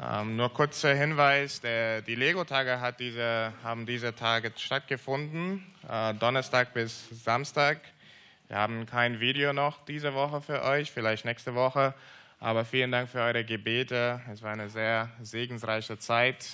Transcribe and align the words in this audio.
Ähm, 0.00 0.34
nur 0.34 0.52
kurzer 0.52 0.92
Hinweis, 0.94 1.60
der, 1.60 2.02
die 2.02 2.16
Lego-Tage 2.16 2.80
diese, 2.98 3.52
haben 3.62 3.86
diese 3.86 4.14
Tage 4.14 4.50
stattgefunden, 4.56 5.64
äh, 5.88 6.12
Donnerstag 6.14 6.74
bis 6.74 7.08
Samstag. 7.10 7.78
Wir 8.48 8.56
haben 8.56 8.86
kein 8.86 9.20
Video 9.20 9.52
noch 9.52 9.84
diese 9.84 10.12
Woche 10.12 10.40
für 10.40 10.62
euch, 10.62 10.90
vielleicht 10.90 11.24
nächste 11.24 11.54
Woche, 11.54 11.94
aber 12.40 12.64
vielen 12.64 12.90
Dank 12.90 13.08
für 13.08 13.20
eure 13.20 13.44
Gebete. 13.44 14.20
Es 14.32 14.42
war 14.42 14.52
eine 14.52 14.68
sehr 14.68 15.10
segensreiche 15.22 15.96
Zeit. 15.98 16.44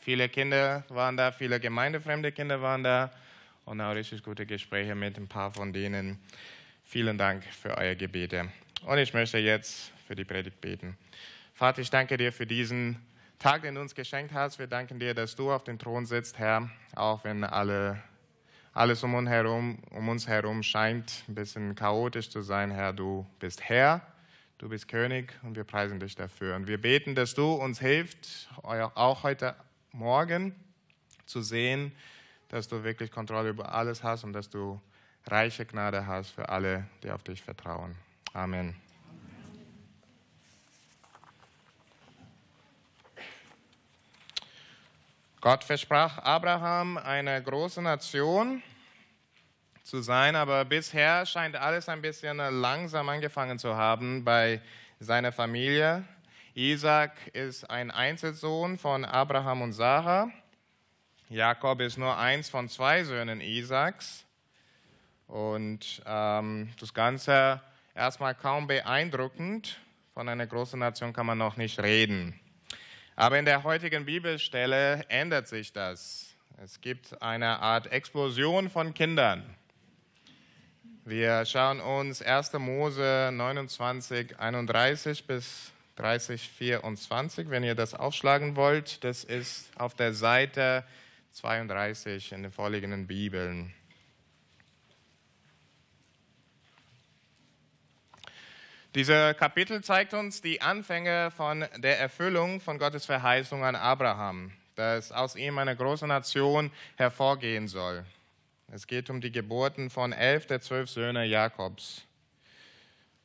Viele 0.00 0.28
Kinder 0.28 0.82
waren 0.88 1.16
da, 1.16 1.30
viele 1.30 1.60
gemeindefremde 1.60 2.32
Kinder 2.32 2.60
waren 2.62 2.82
da 2.82 3.12
und 3.64 3.80
auch 3.80 3.94
richtig 3.94 4.24
gute 4.24 4.44
Gespräche 4.44 4.96
mit 4.96 5.16
ein 5.18 5.28
paar 5.28 5.52
von 5.52 5.72
denen. 5.72 6.18
Vielen 6.84 7.16
Dank 7.16 7.44
für 7.44 7.78
eure 7.78 7.94
Gebete. 7.94 8.48
Und 8.84 8.98
ich 8.98 9.14
möchte 9.14 9.38
jetzt 9.38 9.92
für 10.08 10.16
die 10.16 10.24
Predigt 10.24 10.60
beten. 10.60 10.98
Vater, 11.62 11.80
ich 11.80 11.90
danke 11.90 12.16
dir 12.16 12.32
für 12.32 12.44
diesen 12.44 13.00
Tag, 13.38 13.62
den 13.62 13.76
du 13.76 13.80
uns 13.80 13.94
geschenkt 13.94 14.34
hast. 14.34 14.58
Wir 14.58 14.66
danken 14.66 14.98
dir, 14.98 15.14
dass 15.14 15.36
du 15.36 15.52
auf 15.52 15.62
dem 15.62 15.78
Thron 15.78 16.06
sitzt, 16.06 16.36
Herr, 16.40 16.68
auch 16.96 17.22
wenn 17.22 17.44
alle, 17.44 18.02
alles 18.72 19.04
um 19.04 19.14
uns, 19.14 19.28
herum, 19.28 19.78
um 19.90 20.08
uns 20.08 20.26
herum 20.26 20.64
scheint 20.64 21.22
ein 21.28 21.36
bisschen 21.36 21.76
chaotisch 21.76 22.30
zu 22.30 22.42
sein, 22.42 22.72
Herr. 22.72 22.92
Du 22.92 23.24
bist 23.38 23.62
Herr, 23.68 24.04
du 24.58 24.70
bist 24.70 24.88
König 24.88 25.38
und 25.44 25.54
wir 25.54 25.62
preisen 25.62 26.00
dich 26.00 26.16
dafür. 26.16 26.56
Und 26.56 26.66
wir 26.66 26.80
beten, 26.82 27.14
dass 27.14 27.32
du 27.32 27.52
uns 27.52 27.78
hilft, 27.78 28.48
auch 28.64 29.22
heute 29.22 29.54
Morgen 29.92 30.56
zu 31.26 31.42
sehen, 31.42 31.92
dass 32.48 32.66
du 32.66 32.82
wirklich 32.82 33.12
Kontrolle 33.12 33.50
über 33.50 33.72
alles 33.72 34.02
hast 34.02 34.24
und 34.24 34.32
dass 34.32 34.50
du 34.50 34.80
reiche 35.28 35.64
Gnade 35.64 36.08
hast 36.08 36.30
für 36.30 36.48
alle, 36.48 36.88
die 37.04 37.12
auf 37.12 37.22
dich 37.22 37.40
vertrauen. 37.40 37.94
Amen. 38.32 38.74
Gott 45.42 45.64
versprach 45.64 46.18
Abraham 46.18 46.98
eine 46.98 47.42
große 47.42 47.82
Nation 47.82 48.62
zu 49.82 50.00
sein, 50.00 50.36
aber 50.36 50.64
bisher 50.64 51.26
scheint 51.26 51.56
alles 51.56 51.88
ein 51.88 52.00
bisschen 52.00 52.36
langsam 52.36 53.08
angefangen 53.08 53.58
zu 53.58 53.74
haben 53.74 54.22
bei 54.22 54.60
seiner 55.00 55.32
Familie. 55.32 56.04
Isaac 56.54 57.16
ist 57.32 57.68
ein 57.68 57.90
Einzelsohn 57.90 58.78
von 58.78 59.04
Abraham 59.04 59.62
und 59.62 59.72
Sarah. 59.72 60.30
Jakob 61.28 61.80
ist 61.80 61.98
nur 61.98 62.16
eins 62.16 62.48
von 62.48 62.68
zwei 62.68 63.02
Söhnen 63.02 63.40
Isaaks. 63.40 64.24
Und 65.26 66.04
ähm, 66.06 66.72
das 66.78 66.94
Ganze 66.94 67.60
erstmal 67.96 68.36
kaum 68.36 68.68
beeindruckend. 68.68 69.80
Von 70.14 70.28
einer 70.28 70.46
großen 70.46 70.78
Nation 70.78 71.12
kann 71.12 71.26
man 71.26 71.38
noch 71.38 71.56
nicht 71.56 71.80
reden. 71.80 72.38
Aber 73.14 73.38
in 73.38 73.44
der 73.44 73.62
heutigen 73.62 74.06
Bibelstelle 74.06 75.04
ändert 75.08 75.46
sich 75.46 75.72
das. 75.72 76.34
Es 76.62 76.80
gibt 76.80 77.20
eine 77.22 77.60
Art 77.60 77.92
Explosion 77.92 78.70
von 78.70 78.94
Kindern. 78.94 79.42
Wir 81.04 81.44
schauen 81.44 81.80
uns 81.80 82.22
1. 82.22 82.52
Mose 82.54 83.30
29, 83.32 84.38
31 84.38 85.26
bis 85.26 85.72
30, 85.96 86.48
24, 86.48 87.50
wenn 87.50 87.64
ihr 87.64 87.74
das 87.74 87.94
aufschlagen 87.94 88.56
wollt. 88.56 89.04
Das 89.04 89.24
ist 89.24 89.68
auf 89.78 89.94
der 89.94 90.14
Seite 90.14 90.84
32 91.32 92.32
in 92.32 92.44
den 92.44 92.52
vorliegenden 92.52 93.06
Bibeln. 93.06 93.74
Dieser 98.94 99.32
Kapitel 99.32 99.82
zeigt 99.82 100.12
uns 100.12 100.42
die 100.42 100.60
Anfänge 100.60 101.30
von 101.30 101.64
der 101.78 101.98
Erfüllung 101.98 102.60
von 102.60 102.76
Gottes 102.76 103.06
Verheißung 103.06 103.64
an 103.64 103.74
Abraham, 103.74 104.52
dass 104.74 105.12
aus 105.12 105.34
ihm 105.34 105.56
eine 105.56 105.74
große 105.74 106.06
Nation 106.06 106.70
hervorgehen 106.96 107.68
soll. 107.68 108.04
Es 108.70 108.86
geht 108.86 109.08
um 109.08 109.22
die 109.22 109.32
Geburten 109.32 109.88
von 109.88 110.12
elf 110.12 110.44
der 110.44 110.60
zwölf 110.60 110.90
Söhne 110.90 111.24
Jakobs. 111.24 112.02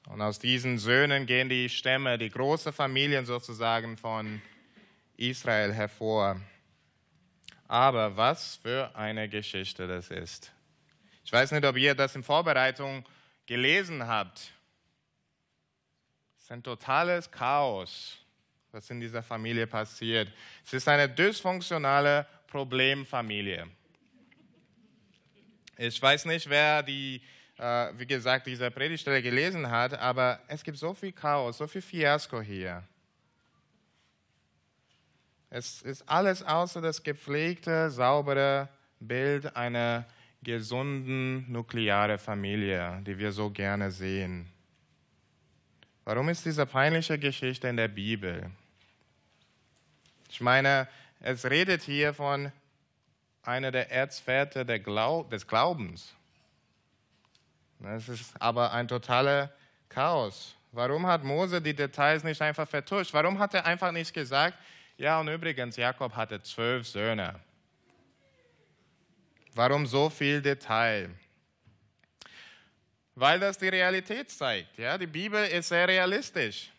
Und 0.07 0.21
aus 0.21 0.39
diesen 0.39 0.77
Söhnen 0.77 1.25
gehen 1.25 1.49
die 1.49 1.67
Stämme, 1.67 2.17
die 2.17 2.29
große 2.29 2.71
Familien 2.71 3.25
sozusagen 3.25 3.97
von 3.97 4.41
Israel 5.17 5.73
hervor. 5.73 6.39
Aber 7.67 8.15
was 8.15 8.55
für 8.55 8.95
eine 8.95 9.27
Geschichte 9.27 9.85
das 9.85 10.11
ist. 10.11 10.53
Ich 11.25 11.33
weiß 11.33 11.51
nicht, 11.51 11.65
ob 11.65 11.75
ihr 11.75 11.93
das 11.93 12.15
in 12.15 12.23
Vorbereitung 12.23 13.03
gelesen 13.47 14.07
habt. 14.07 14.53
Ist 16.47 16.53
ein 16.53 16.63
totales 16.63 17.29
Chaos, 17.29 18.19
was 18.71 18.89
in 18.89 19.01
dieser 19.01 19.21
Familie 19.21 19.67
passiert. 19.67 20.31
Es 20.65 20.71
ist 20.71 20.87
eine 20.87 21.09
dysfunktionale 21.09 22.25
Problemfamilie. 22.47 23.67
Ich 25.75 26.01
weiß 26.01 26.23
nicht, 26.23 26.49
wer 26.49 26.83
die, 26.83 27.21
äh, 27.57 27.91
wie 27.97 28.07
gesagt, 28.07 28.47
diese 28.47 28.71
Predigtstelle 28.71 29.21
gelesen 29.21 29.69
hat, 29.69 29.93
aber 29.95 30.39
es 30.47 30.63
gibt 30.63 30.77
so 30.77 30.93
viel 30.93 31.11
Chaos, 31.11 31.57
so 31.57 31.67
viel 31.67 31.81
Fiasko 31.81 32.39
hier. 32.39 32.81
Es 35.49 35.81
ist 35.81 36.07
alles 36.07 36.43
außer 36.43 36.79
das 36.79 37.03
gepflegte, 37.03 37.91
saubere 37.91 38.69
Bild 39.01 39.53
einer 39.53 40.05
gesunden 40.41 41.51
nuklearen 41.51 42.17
Familie, 42.17 43.03
die 43.05 43.19
wir 43.19 43.33
so 43.33 43.49
gerne 43.49 43.91
sehen. 43.91 44.49
Warum 46.07 46.29
ist 46.29 46.45
diese 46.45 46.65
peinliche 46.65 47.19
Geschichte 47.19 47.67
in 47.67 47.75
der 47.75 47.89
Bibel? 47.89 48.49
Ich 50.29 50.39
meine, 50.39 50.87
es 51.19 51.43
redet 51.43 51.81
hier 51.81 52.13
von 52.13 52.49
einer 53.43 53.71
der 53.71 53.91
Erzväter 53.91 54.63
des 54.63 54.85
Glaubens. 54.85 56.15
Es 57.83 58.07
ist 58.07 58.41
aber 58.41 58.71
ein 58.71 58.87
totaler 58.87 59.51
Chaos. 59.89 60.55
Warum 60.71 61.05
hat 61.05 61.25
Mose 61.25 61.61
die 61.61 61.75
Details 61.75 62.23
nicht 62.23 62.41
einfach 62.41 62.69
vertuscht? 62.69 63.13
Warum 63.13 63.37
hat 63.37 63.53
er 63.53 63.65
einfach 63.65 63.91
nicht 63.91 64.13
gesagt, 64.13 64.57
ja 64.95 65.19
und 65.19 65.27
übrigens, 65.27 65.75
Jakob 65.75 66.15
hatte 66.15 66.41
zwölf 66.41 66.87
Söhne? 66.87 67.37
Warum 69.55 69.85
so 69.85 70.09
viel 70.09 70.41
Detail? 70.41 71.09
Weil 73.19 73.39
das 73.39 73.57
die 73.57 73.67
Realität 73.67 74.29
zeigt. 74.29 74.77
Ja? 74.77 74.95
Die 74.95 75.07
Bibel 75.07 75.43
ist 75.47 75.69
sehr 75.69 75.87
realistisch. 75.87 76.71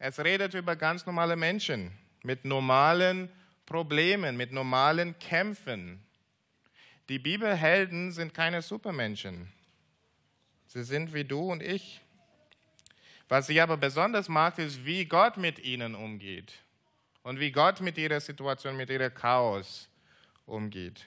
Es 0.00 0.18
redet 0.18 0.54
über 0.54 0.74
ganz 0.74 1.06
normale 1.06 1.36
Menschen 1.36 1.92
mit 2.24 2.44
normalen 2.44 3.30
Problemen, 3.64 4.36
mit 4.36 4.50
normalen 4.50 5.16
Kämpfen. 5.20 6.04
Die 7.08 7.20
Bibelhelden 7.20 8.10
sind 8.10 8.34
keine 8.34 8.60
Supermenschen. 8.60 9.52
Sie 10.66 10.82
sind 10.82 11.14
wie 11.14 11.24
du 11.24 11.52
und 11.52 11.62
ich. 11.62 12.00
Was 13.28 13.46
sie 13.46 13.60
aber 13.60 13.76
besonders 13.76 14.28
macht, 14.28 14.58
ist, 14.58 14.84
wie 14.84 15.04
Gott 15.04 15.36
mit 15.36 15.60
ihnen 15.60 15.94
umgeht 15.94 16.54
und 17.22 17.38
wie 17.38 17.52
Gott 17.52 17.80
mit 17.80 17.96
ihrer 17.98 18.20
Situation, 18.20 18.76
mit 18.76 18.90
ihrem 18.90 19.14
Chaos 19.14 19.88
umgeht. 20.44 21.06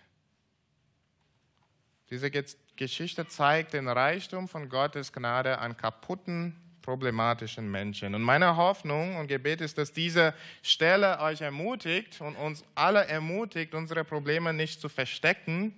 Diese 2.09 2.31
Geschichte 2.75 3.27
zeigt 3.27 3.73
den 3.73 3.87
Reichtum 3.87 4.47
von 4.47 4.69
Gottes 4.69 5.13
Gnade 5.13 5.59
an 5.59 5.77
kaputten, 5.77 6.55
problematischen 6.81 7.69
Menschen. 7.69 8.13
Und 8.13 8.21
meine 8.21 8.57
Hoffnung 8.57 9.17
und 9.17 9.27
Gebet 9.27 9.61
ist, 9.61 9.77
dass 9.77 9.91
diese 9.91 10.33
Stelle 10.61 11.19
euch 11.19 11.41
ermutigt 11.41 12.21
und 12.21 12.35
uns 12.35 12.63
alle 12.75 13.05
ermutigt, 13.07 13.73
unsere 13.73 14.03
Probleme 14.03 14.53
nicht 14.53 14.79
zu 14.79 14.87
verstecken 14.87 15.73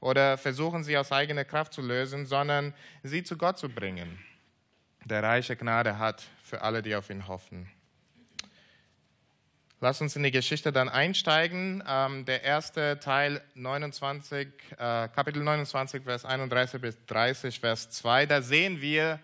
oder 0.00 0.38
versuchen, 0.38 0.84
sie 0.84 0.96
aus 0.96 1.12
eigener 1.12 1.44
Kraft 1.44 1.74
zu 1.74 1.82
lösen, 1.82 2.24
sondern 2.24 2.72
sie 3.02 3.22
zu 3.22 3.36
Gott 3.36 3.58
zu 3.58 3.68
bringen, 3.68 4.18
der 5.04 5.22
reiche 5.22 5.54
Gnade 5.54 5.98
hat 5.98 6.22
für 6.42 6.62
alle, 6.62 6.82
die 6.82 6.96
auf 6.96 7.10
ihn 7.10 7.28
hoffen. 7.28 7.68
Lass 9.82 10.00
uns 10.00 10.14
in 10.14 10.22
die 10.22 10.30
Geschichte 10.30 10.70
dann 10.70 10.88
einsteigen. 10.88 11.82
Ähm, 11.88 12.24
der 12.24 12.44
erste 12.44 13.00
Teil 13.00 13.42
29, 13.54 14.46
äh, 14.78 15.08
Kapitel 15.08 15.42
29, 15.42 16.04
Vers 16.04 16.24
31 16.24 16.80
bis 16.80 17.04
30, 17.06 17.58
Vers 17.58 17.90
2. 17.90 18.26
Da 18.26 18.42
sehen 18.42 18.80
wir 18.80 19.18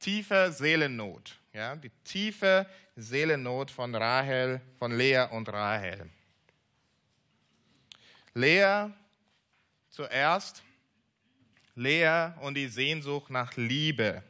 tiefe 0.00 0.52
Seelennot. 0.52 1.38
Ja, 1.54 1.76
die 1.76 1.88
tiefe 2.04 2.66
Seelennot 2.94 3.70
von 3.70 3.94
Rahel, 3.94 4.60
von 4.78 4.94
Lea 4.94 5.28
und 5.30 5.50
Rahel. 5.50 6.10
Lea 8.34 8.90
zuerst. 9.88 10.62
Lea 11.74 12.32
und 12.42 12.54
die 12.54 12.68
Sehnsucht 12.68 13.30
nach 13.30 13.56
Liebe. 13.56 14.22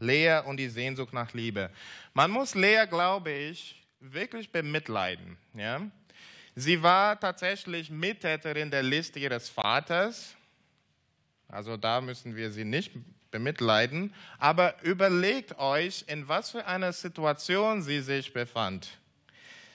Lea 0.00 0.40
und 0.44 0.56
die 0.56 0.68
Sehnsucht 0.68 1.12
nach 1.12 1.32
Liebe. 1.32 1.70
Man 2.12 2.32
muss 2.32 2.56
Lea, 2.56 2.86
glaube 2.90 3.30
ich, 3.30 3.85
wirklich 4.12 4.50
bemitleiden. 4.50 5.36
Ja? 5.54 5.82
Sie 6.54 6.82
war 6.82 7.18
tatsächlich 7.18 7.90
Mittäterin 7.90 8.70
der 8.70 8.82
Liste 8.82 9.18
ihres 9.18 9.48
Vaters. 9.48 10.34
Also 11.48 11.76
da 11.76 12.00
müssen 12.00 12.34
wir 12.34 12.50
sie 12.50 12.64
nicht 12.64 12.92
bemitleiden. 13.30 14.14
Aber 14.38 14.74
überlegt 14.82 15.58
euch, 15.58 16.04
in 16.08 16.26
was 16.28 16.50
für 16.50 16.66
einer 16.66 16.92
Situation 16.92 17.82
sie 17.82 18.00
sich 18.00 18.32
befand. 18.32 18.88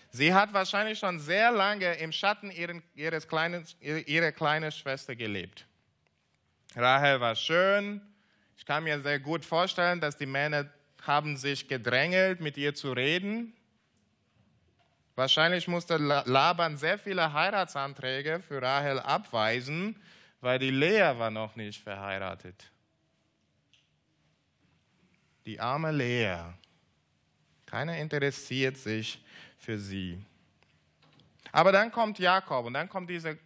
Sie 0.09 0.33
hat 0.33 0.51
wahrscheinlich 0.53 0.99
schon 0.99 1.19
sehr 1.19 1.51
lange 1.51 1.93
im 1.99 2.11
Schatten 2.11 2.51
ihren, 2.51 2.83
ihres 2.95 3.27
kleinen, 3.27 3.65
ihrer 3.79 4.31
kleinen 4.31 4.71
Schwester 4.71 5.15
gelebt. 5.15 5.65
Rahel 6.75 7.19
war 7.21 7.35
schön. 7.35 8.01
Ich 8.57 8.65
kann 8.65 8.83
mir 8.83 9.01
sehr 9.01 9.19
gut 9.19 9.45
vorstellen, 9.45 10.01
dass 10.01 10.17
die 10.17 10.25
Männer 10.25 10.69
haben 11.03 11.37
sich 11.37 11.67
gedrängelt, 11.67 12.41
mit 12.41 12.57
ihr 12.57 12.75
zu 12.75 12.91
reden. 12.91 13.53
Wahrscheinlich 15.15 15.67
musste 15.67 15.97
Laban 15.97 16.77
sehr 16.77 16.97
viele 16.97 17.33
Heiratsanträge 17.33 18.41
für 18.47 18.61
Rahel 18.61 18.99
abweisen, 18.99 20.01
weil 20.39 20.57
die 20.57 20.71
Lea 20.71 21.13
war 21.17 21.29
noch 21.29 21.55
nicht 21.55 21.83
verheiratet. 21.83 22.71
Die 25.45 25.59
arme 25.59 25.91
Lea. 25.91 26.37
Keiner 27.65 27.97
interessiert 27.97 28.77
sich 28.77 29.23
für 29.57 29.77
sie. 29.77 30.23
Aber 31.51 31.71
dann 31.71 31.91
kommt 31.91 32.19
Jakob 32.19 32.65
und 32.65 32.73
dann 32.73 32.89
kommt 32.89 33.09
diese 33.09 33.37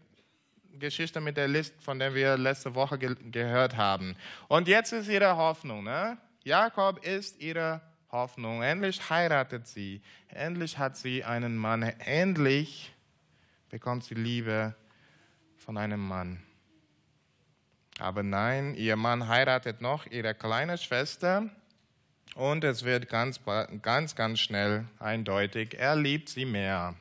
Geschichte 0.80 1.22
mit 1.22 1.38
der 1.38 1.48
List, 1.48 1.74
von 1.82 2.00
der 2.00 2.14
wir 2.14 2.38
letzte 2.38 2.76
Woche 2.76 2.98
ge 2.98 3.16
gehört 3.32 3.76
haben. 3.78 4.16
Und 4.48 4.68
jetzt 4.68 4.92
ist 4.92 5.08
ihre 5.08 5.36
Hoffnung. 5.38 5.84
Ne? 5.84 6.18
Jakob 6.44 7.04
ist 7.04 7.40
ihre 7.40 7.82
Hoffnung. 8.16 8.64
Endlich 8.64 9.10
heiratet 9.10 9.68
sie. 9.68 10.02
Endlich 10.30 10.78
hat 10.78 10.98
sie 10.98 11.24
einen 11.24 11.58
Mann. 11.58 11.84
Endlich 11.84 12.94
bekommt 13.70 14.06
sie 14.06 14.16
Liebe 14.16 14.74
von 15.58 15.78
einem 15.78 16.00
Mann. 16.00 16.42
Aber 18.00 18.24
nein, 18.24 18.76
ihr 18.76 18.96
Mann 18.96 19.28
heiratet 19.28 19.82
noch 19.82 20.06
ihre 20.08 20.34
kleine 20.34 20.78
Schwester 20.78 21.50
und 22.36 22.64
es 22.64 22.84
wird 22.84 23.08
ganz, 23.08 23.40
ganz, 23.82 24.16
ganz 24.16 24.40
schnell 24.40 24.86
eindeutig, 25.00 25.76
er 25.80 25.96
liebt 25.96 26.28
sie 26.28 26.46
mehr. 26.46 26.96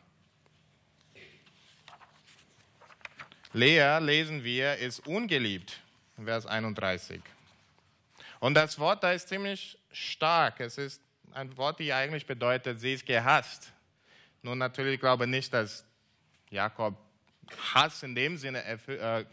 Lea, 3.52 3.98
lesen 4.00 4.44
wir, 4.44 4.76
ist 4.76 5.06
ungeliebt, 5.06 5.80
Vers 6.22 6.46
31. 6.46 7.20
Und 8.40 8.54
das 8.54 8.78
Wort 8.78 9.02
da 9.02 9.12
ist 9.12 9.28
ziemlich 9.28 9.78
stark. 9.90 10.60
Es 10.60 10.78
ist 10.78 11.00
ein 11.34 11.56
Wort, 11.56 11.80
die 11.80 11.92
eigentlich 11.92 12.26
bedeutet, 12.26 12.80
sie 12.80 12.94
ist 12.94 13.06
gehasst. 13.06 13.72
Nun 14.42 14.58
natürlich 14.58 15.00
glaube 15.00 15.24
ich 15.24 15.30
nicht, 15.30 15.52
dass 15.52 15.84
Jakob 16.50 16.96
Hass 17.74 18.02
in 18.02 18.14
dem 18.14 18.36
Sinne 18.36 18.64
äh, 18.64 19.24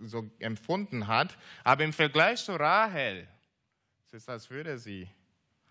so 0.00 0.28
empfunden 0.38 1.06
hat, 1.06 1.36
aber 1.62 1.84
im 1.84 1.92
Vergleich 1.92 2.44
zu 2.44 2.56
Rahel, 2.56 3.26
es 4.06 4.12
ist, 4.12 4.28
als 4.28 4.50
würde 4.50 4.78
sie 4.78 5.08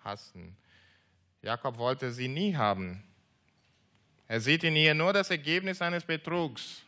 hassen. 0.04 0.58
Jakob 1.42 1.78
wollte 1.78 2.12
sie 2.12 2.28
nie 2.28 2.56
haben. 2.56 3.04
Er 4.28 4.40
sieht 4.40 4.64
in 4.64 4.76
ihr 4.76 4.94
nur 4.94 5.14
das 5.14 5.30
Ergebnis 5.30 5.82
eines 5.82 6.04
Betrugs. 6.04 6.82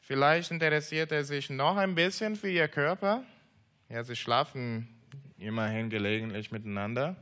Vielleicht 0.00 0.50
interessiert 0.50 1.12
er 1.12 1.24
sich 1.24 1.50
noch 1.50 1.76
ein 1.76 1.94
bisschen 1.94 2.36
für 2.36 2.50
ihr 2.50 2.68
Körper. 2.68 3.22
Ja, 3.88 4.02
sie 4.02 4.16
schlafen 4.16 4.93
immerhin 5.38 5.90
gelegentlich 5.90 6.50
miteinander. 6.50 7.16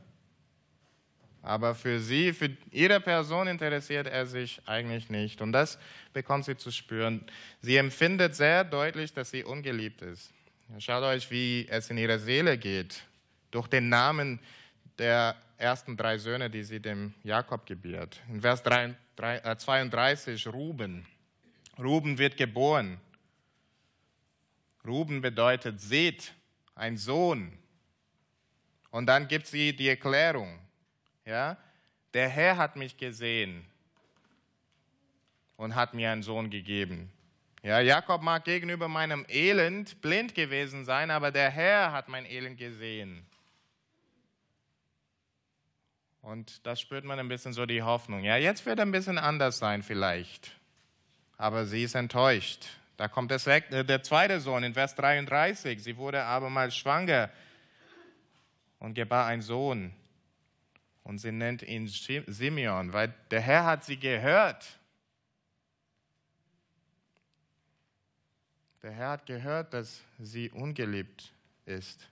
Aber 1.41 1.75
für 1.75 1.99
sie, 1.99 2.31
für 2.31 2.55
ihre 2.71 3.01
Person 3.01 3.47
interessiert 3.47 4.07
er 4.07 4.25
sich 4.25 4.61
eigentlich 4.65 5.09
nicht. 5.09 5.41
Und 5.41 5.51
das 5.51 5.77
bekommt 6.13 6.45
sie 6.45 6.55
zu 6.55 6.71
spüren. 6.71 7.25
Sie 7.61 7.75
empfindet 7.75 8.33
sehr 8.35 8.63
deutlich, 8.63 9.13
dass 9.13 9.31
sie 9.31 9.43
ungeliebt 9.43 10.01
ist. 10.01 10.31
Schaut 10.79 11.03
euch, 11.03 11.29
wie 11.31 11.67
es 11.69 11.89
in 11.89 11.97
ihrer 11.97 12.17
Seele 12.17 12.57
geht. 12.57 13.03
Durch 13.51 13.67
den 13.67 13.89
Namen 13.89 14.39
der 14.97 15.35
ersten 15.57 15.97
drei 15.97 16.17
Söhne, 16.17 16.49
die 16.49 16.63
sie 16.63 16.79
dem 16.79 17.13
Jakob 17.23 17.65
gebiert. 17.65 18.21
In 18.29 18.41
Vers 18.41 18.63
32, 18.63 20.47
Ruben. 20.47 21.05
Ruben 21.77 22.17
wird 22.17 22.37
geboren. 22.37 22.99
Ruben 24.85 25.21
bedeutet 25.21 25.81
seht, 25.81 26.33
ein 26.75 26.97
Sohn. 26.97 27.57
Und 28.93 29.07
dann 29.07 29.27
gibt 29.27 29.47
sie 29.47 29.75
die 29.75 29.89
Erklärung. 29.89 30.57
Ja? 31.25 31.57
Der 32.13 32.29
Herr 32.29 32.55
hat 32.55 32.77
mich 32.77 32.95
gesehen 32.95 33.65
und 35.57 35.75
hat 35.75 35.93
mir 35.93 36.11
einen 36.11 36.23
Sohn 36.23 36.49
gegeben. 36.49 37.11
Ja, 37.61 37.81
Jakob 37.81 38.21
mag 38.21 38.45
gegenüber 38.45 38.87
meinem 38.87 39.25
Elend 39.27 40.01
blind 40.01 40.35
gewesen 40.35 40.85
sein, 40.85 41.11
aber 41.11 41.31
der 41.31 41.49
Herr 41.49 41.91
hat 41.91 42.07
mein 42.07 42.25
Elend 42.25 42.57
gesehen. 42.57 43.25
Und 46.21 46.65
da 46.65 46.77
spürt 46.77 47.03
man 47.03 47.19
ein 47.19 47.27
bisschen 47.27 47.51
so 47.51 47.65
die 47.65 47.83
Hoffnung. 47.83 48.23
Ja, 48.23 48.37
jetzt 48.37 48.65
wird 48.65 48.79
ein 48.79 48.91
bisschen 48.91 49.17
anders 49.17 49.57
sein 49.57 49.83
vielleicht 49.83 50.53
aber 51.43 51.65
sie 51.65 51.83
ist 51.83 51.95
enttäuscht. 51.95 52.67
Da 52.95 53.09
kommt 53.09 53.29
das, 53.29 53.47
äh, 53.47 53.83
der 53.83 54.01
zweite 54.01 54.39
Sohn 54.39 54.63
in 54.63 54.73
Vers 54.73 54.95
33. 54.95 55.83
Sie 55.83 55.97
wurde 55.97 56.23
abermals 56.23 56.73
schwanger 56.75 57.29
und 58.83 58.95
gebar 58.95 59.27
einen 59.27 59.41
Sohn. 59.41 59.93
Und 61.03 61.17
sie 61.17 61.31
nennt 61.31 61.63
ihn 61.63 61.87
Simeon, 61.87 62.91
weil 62.91 63.13
der 63.31 63.39
Herr 63.39 63.65
hat 63.65 63.85
sie 63.85 63.97
gehört. 63.97 64.77
Der 68.81 68.91
Herr 68.91 69.09
hat 69.11 69.25
gehört, 69.25 69.73
dass 69.73 70.01
sie 70.19 70.49
ungeliebt 70.49 71.31
ist. 71.65 72.05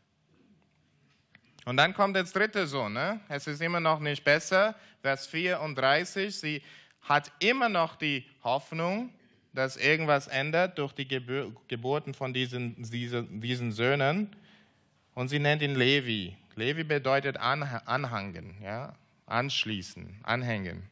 Und 1.65 1.75
dann 1.75 1.93
kommt 1.93 2.15
der 2.15 2.23
dritte 2.23 2.65
Sohn. 2.65 2.93
Ne? 2.93 3.19
Es 3.27 3.47
ist 3.47 3.61
immer 3.61 3.81
noch 3.81 3.99
nicht 3.99 4.23
besser. 4.23 4.73
Vers 5.01 5.27
34. 5.27 6.33
Sie 6.33 6.63
hat 7.01 7.33
immer 7.39 7.67
noch 7.67 7.97
die 7.97 8.25
Hoffnung, 8.43 9.13
dass 9.51 9.75
irgendwas 9.75 10.29
ändert 10.29 10.77
durch 10.77 10.93
die 10.93 11.07
Geburten 11.07 12.13
von 12.13 12.33
diesen, 12.33 12.81
diesen, 12.81 13.41
diesen 13.41 13.73
Söhnen. 13.73 14.33
Und 15.13 15.27
sie 15.27 15.39
nennt 15.39 15.61
ihn 15.61 15.75
Levi. 15.75 16.37
Levi 16.55 16.83
bedeutet 16.83 17.37
anhangen, 17.37 18.61
ja? 18.61 18.95
anschließen, 19.25 20.19
anhängen. 20.23 20.89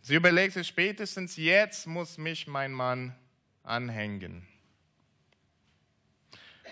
Sie 0.00 0.14
überlegt 0.14 0.54
sich 0.54 0.66
spätestens 0.66 1.36
jetzt 1.36 1.86
muss 1.86 2.18
mich 2.18 2.46
mein 2.46 2.72
Mann 2.72 3.14
anhängen. 3.62 4.46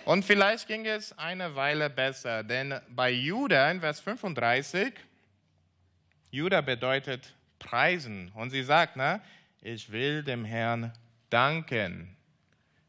Und 0.05 0.25
vielleicht 0.25 0.67
ging 0.67 0.87
es 0.87 1.17
eine 1.19 1.55
Weile 1.55 1.91
besser, 1.91 2.43
denn 2.43 2.81
bei 2.89 3.11
Judah 3.11 3.71
in 3.71 3.81
Vers 3.81 4.01
35 4.01 4.95
Judah 6.31 6.63
bedeutet 6.63 7.35
preisen. 7.59 8.31
Und 8.35 8.51
sie 8.51 8.63
sagt, 8.63 8.97
na, 8.97 9.21
ich 9.61 9.93
will 9.93 10.23
dem 10.23 10.45
Herrn 10.45 10.93
danken. 11.29 12.17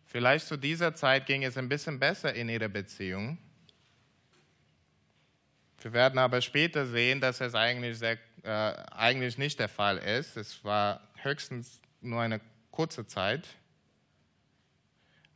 Vielleicht 0.05 0.48
zu 0.48 0.57
dieser 0.57 0.95
Zeit 0.95 1.25
ging 1.25 1.43
es 1.43 1.57
ein 1.57 1.69
bisschen 1.69 2.00
besser 2.00 2.33
in 2.33 2.50
ihrer 2.50 2.69
Beziehung. 2.69 3.38
Wir 5.83 5.93
werden 5.93 6.19
aber 6.19 6.41
später 6.41 6.85
sehen, 6.85 7.21
dass 7.21 7.41
es 7.41 7.55
eigentlich, 7.55 7.97
sehr, 7.97 8.17
äh, 8.43 8.73
eigentlich 8.91 9.38
nicht 9.38 9.59
der 9.59 9.69
Fall 9.69 9.97
ist. 9.97 10.38
Es 10.38 10.63
war 10.63 11.01
höchstens 11.21 11.81
nur 12.01 12.21
eine 12.21 12.39
kurze 12.71 13.05
Zeit. 13.05 13.47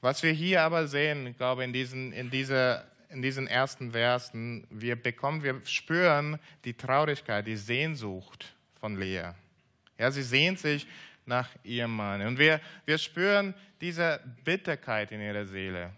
Was 0.02 0.24
wir 0.24 0.32
hier 0.32 0.62
aber 0.62 0.88
sehen, 0.88 1.28
ich 1.28 1.38
glaube, 1.38 1.64
in 1.64 1.74
diesen, 1.74 2.12
in 2.14 2.30
dieser 2.30 2.86
in 3.10 3.22
diesen 3.22 3.48
ersten 3.48 3.92
Versen, 3.92 4.68
wir 4.70 4.96
bekommen, 4.96 5.42
wir 5.42 5.62
spüren 5.66 6.38
die 6.66 6.74
Traurigkeit, 6.74 7.48
die 7.48 7.56
Sehnsucht 7.56 8.54
von 8.80 8.98
Lea. 8.98 9.32
Ja, 9.98 10.12
sie 10.12 10.24
sehnt 10.24 10.60
sich 10.60 10.86
nach 11.26 11.50
ihrem 11.64 11.96
Mann. 11.96 12.22
Und 12.22 12.38
wir, 12.38 12.60
wir 12.86 12.98
spüren 12.98 13.54
diese 13.80 14.20
Bitterkeit 14.44 15.12
in 15.12 15.22
ihrer 15.22 15.46
Seele. 15.46 15.92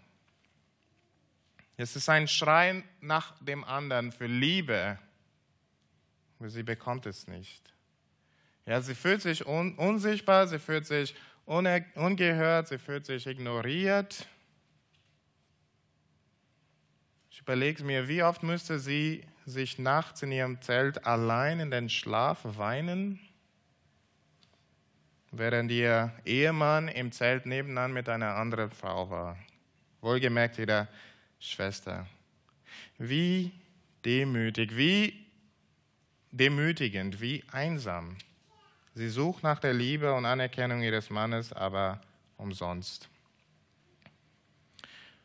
Es 1.80 1.94
ist 1.94 2.08
ein 2.08 2.26
Schreien 2.26 2.82
nach 3.00 3.34
dem 3.40 3.62
anderen 3.62 4.10
für 4.10 4.26
Liebe, 4.26 4.98
aber 6.38 6.50
sie 6.50 6.64
bekommt 6.64 7.06
es 7.06 7.28
nicht. 7.28 7.72
Ja, 8.66 8.80
sie 8.80 8.96
fühlt 8.96 9.22
sich 9.22 9.46
un 9.46 9.78
unsichtbar, 9.78 10.48
sie 10.48 10.58
fühlt 10.58 10.86
sich 10.86 11.14
ungehört, 11.46 12.66
sie 12.66 12.78
fühlt 12.78 13.06
sich 13.06 13.28
ignoriert. 13.28 14.26
Ich 17.30 17.38
überlege 17.38 17.84
mir, 17.84 18.08
wie 18.08 18.24
oft 18.24 18.42
müsste 18.42 18.80
sie 18.80 19.24
sich 19.46 19.78
nachts 19.78 20.22
in 20.22 20.32
ihrem 20.32 20.60
Zelt 20.60 21.06
allein 21.06 21.60
in 21.60 21.70
den 21.70 21.88
Schlaf 21.88 22.40
weinen, 22.42 23.20
während 25.30 25.70
ihr 25.70 26.12
Ehemann 26.24 26.88
im 26.88 27.12
Zelt 27.12 27.46
nebenan 27.46 27.92
mit 27.92 28.08
einer 28.08 28.34
anderen 28.34 28.72
Frau 28.72 29.08
war. 29.10 29.38
Wohlgemerkt 30.00 30.58
ihrer 30.58 30.88
Schwester. 31.38 32.06
Wie 32.98 33.52
demütig, 34.04 34.76
wie 34.76 35.26
demütigend, 36.30 37.20
wie 37.20 37.44
einsam. 37.52 38.16
Sie 38.94 39.08
sucht 39.08 39.42
nach 39.42 39.58
der 39.58 39.74
Liebe 39.74 40.12
und 40.12 40.26
Anerkennung 40.26 40.82
ihres 40.82 41.10
Mannes, 41.10 41.52
aber 41.52 42.00
umsonst. 42.36 43.08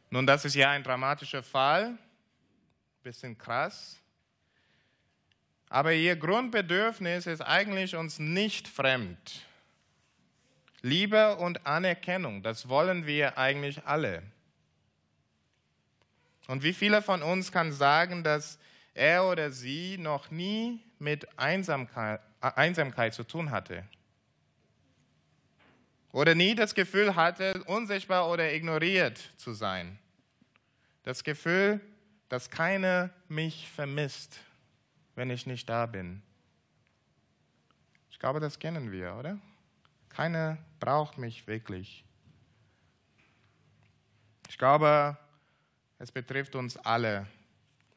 Nun, 0.10 0.28
das 0.28 0.46
ist 0.46 0.54
ja 0.54 0.70
ein 0.70 0.84
dramatischer 0.84 1.42
Fall, 1.42 1.98
bisschen 3.02 3.38
krass. 3.38 4.00
Aber 5.70 5.92
ihr 5.94 6.16
Grundbedürfnis 6.16 7.26
ist 7.26 7.42
eigentlich 7.42 7.96
uns 7.96 8.20
nicht 8.20 8.68
fremd. 8.68 9.42
Liebe 10.84 11.38
und 11.38 11.66
Anerkennung, 11.66 12.44
das 12.44 12.70
wollen 12.70 13.08
wir 13.08 13.40
eigentlich 13.40 13.86
alle. 13.86 14.22
Und 16.48 16.64
wie 16.64 16.74
viele 16.74 17.02
von 17.02 17.22
uns 17.22 17.52
kann 17.52 17.72
sagen, 17.72 18.24
dass 18.24 18.60
er 18.94 19.26
oder 19.26 19.52
sie 19.52 19.98
noch 19.98 20.30
nie 20.30 20.82
mit 21.00 21.40
Einsamkeit, 21.40 22.22
Einsamkeit 22.42 23.14
zu 23.14 23.24
tun 23.24 23.52
hatte? 23.52 23.84
Oder 26.12 26.36
nie 26.36 26.54
das 26.54 26.76
Gefühl 26.76 27.16
hatte, 27.16 27.64
unsichtbar 27.66 28.30
oder 28.30 28.54
ignoriert 28.54 29.18
zu 29.38 29.54
sein? 29.54 29.98
Das 31.04 31.24
Gefühl, 31.24 31.82
dass 32.30 32.50
keiner 32.50 33.10
mich 33.28 33.70
vermisst 33.70 34.40
wenn 35.16 35.30
ich 35.30 35.46
nicht 35.46 35.70
da 35.70 35.86
bin. 35.86 36.22
Ich 38.10 38.20
glaube, 38.20 38.40
das 38.40 38.60
kennen 38.60 38.92
wir, 38.92 39.16
oder? 39.16 39.38
Keiner 40.10 40.58
braucht 40.80 41.18
mich 41.18 41.48
wirklich. 41.48 42.06
Ich 44.50 44.58
glaube, 44.58 45.18
es 46.00 46.12
betrifft 46.12 46.56
uns 46.56 46.78
alle, 46.78 47.28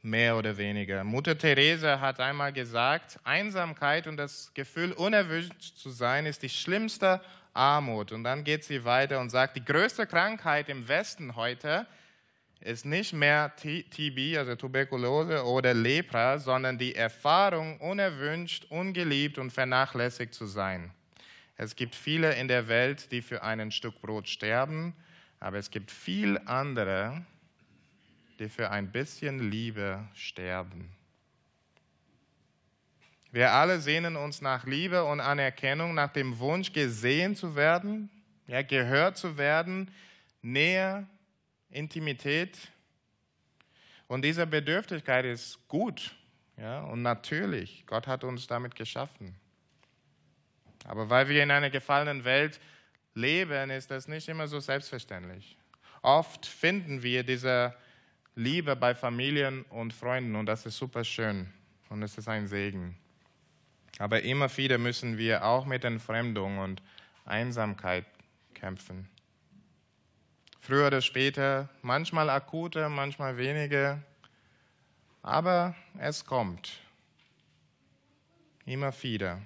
mehr 0.03 0.37
oder 0.37 0.57
weniger. 0.57 1.03
Mutter 1.05 1.37
Therese 1.37 2.01
hat 2.01 2.21
einmal 2.21 2.53
gesagt, 2.53 3.19
Einsamkeit 3.25 4.07
und 4.07 4.17
das 4.17 4.53
Gefühl, 4.55 4.93
unerwünscht 4.93 5.77
zu 5.77 5.91
sein, 5.91 6.27
ist 6.27 6.43
die 6.43 6.49
schlimmste 6.49 7.21
Armut. 7.53 8.13
Und 8.13 8.25
dann 8.25 8.45
geht 8.45 8.65
sie 8.65 8.85
weiter 8.85 9.21
und 9.21 9.31
sagt, 9.31 9.57
die 9.57 9.65
größte 9.65 10.07
Krankheit 10.07 10.69
im 10.69 10.87
Westen 10.87 11.35
heute 11.35 11.87
ist 12.61 12.87
nicht 12.87 13.13
mehr 13.13 13.55
TB, 13.57 14.39
also 14.39 14.55
Tuberkulose 14.55 15.45
oder 15.45 15.75
Lepra, 15.75 16.39
sondern 16.39 16.79
die 16.79 16.95
Erfahrung, 16.95 17.79
unerwünscht, 17.81 18.67
ungeliebt 18.71 19.39
und 19.39 19.53
vernachlässigt 19.53 20.35
zu 20.35 20.47
sein. 20.47 20.91
Es 21.57 21.77
gibt 21.77 21.95
viele 21.95 22.35
in 22.35 22.49
der 22.49 22.69
Welt, 22.69 23.11
die 23.13 23.23
für 23.23 23.43
ein 23.43 23.71
Stück 23.71 24.01
Brot 24.01 24.29
sterben, 24.29 24.95
aber 25.41 25.59
es 25.59 25.71
gibt 25.71 25.91
viel 25.91 26.39
andere, 26.47 27.25
die 28.39 28.49
für 28.49 28.71
ein 28.71 28.91
bisschen 28.91 29.51
Liebe 29.51 30.07
sterben. 30.15 30.93
Wir 33.33 33.53
alle 33.53 33.81
sehnen 33.81 34.17
uns 34.17 34.41
nach 34.41 34.65
Liebe 34.65 35.05
und 35.05 35.21
Anerkennung, 35.21 35.95
nach 35.95 36.13
dem 36.13 36.39
Wunsch, 36.39 36.73
gesehen 36.73 37.37
zu 37.37 37.55
werden, 37.55 38.11
ja, 38.47 38.63
gehört 38.63 39.17
zu 39.17 39.37
werden, 39.37 39.91
näher 40.43 41.07
Intimität. 41.71 42.71
Und 44.07 44.23
diese 44.23 44.47
Bedürftigkeit 44.47 45.25
ist 45.25 45.59
gut 45.69 46.15
ja, 46.57 46.81
und 46.81 47.03
natürlich. 47.03 47.85
Gott 47.87 48.07
hat 48.07 48.25
uns 48.25 48.47
damit 48.47 48.75
geschaffen. 48.75 49.35
Aber 50.85 51.11
weil 51.11 51.29
wir 51.29 51.43
in 51.43 51.51
einer 51.51 51.71
gefallenen 51.71 52.25
Welt 52.25 52.61
leben, 53.15 53.71
ist 53.71 53.91
das 53.91 54.09
nicht 54.09 54.29
immer 54.29 54.47
so 54.49 54.61
selbstverständlich. 54.61 55.59
Oft 56.03 56.47
finden 56.47 57.03
wir 57.03 57.25
diese 57.25 57.75
Liebe 58.39 58.77
bei 58.77 58.95
Familien 58.95 59.63
und 59.71 59.95
Freunden 59.95 60.37
und 60.37 60.45
das 60.45 60.67
ist 60.67 60.77
super 60.77 61.05
schön 61.05 61.51
und 61.89 62.03
es 62.03 62.19
ist 62.19 62.29
ein 62.29 62.47
Segen. 62.47 62.95
Aber 63.99 64.21
immer 64.21 64.55
wieder 64.59 64.77
müssen 64.77 65.17
wir 65.17 65.43
auch 65.43 65.65
mit 65.65 65.85
Entfremdung 65.85 66.59
und 66.59 66.83
Einsamkeit 67.25 68.05
kämpfen. 68.53 69.09
Früher 70.61 70.89
oder 70.89 71.01
später, 71.01 71.71
manchmal 71.81 72.29
akute, 72.29 72.91
manchmal 72.91 73.39
wenige, 73.39 74.03
aber 75.23 75.75
es 75.99 76.23
kommt. 76.23 76.79
Immer 78.67 78.93
wieder. 79.03 79.41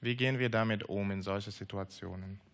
Wie 0.00 0.16
gehen 0.16 0.40
wir 0.40 0.48
damit 0.48 0.82
um 0.88 1.08
in 1.12 1.22
solchen 1.22 1.52
Situationen? 1.52 2.47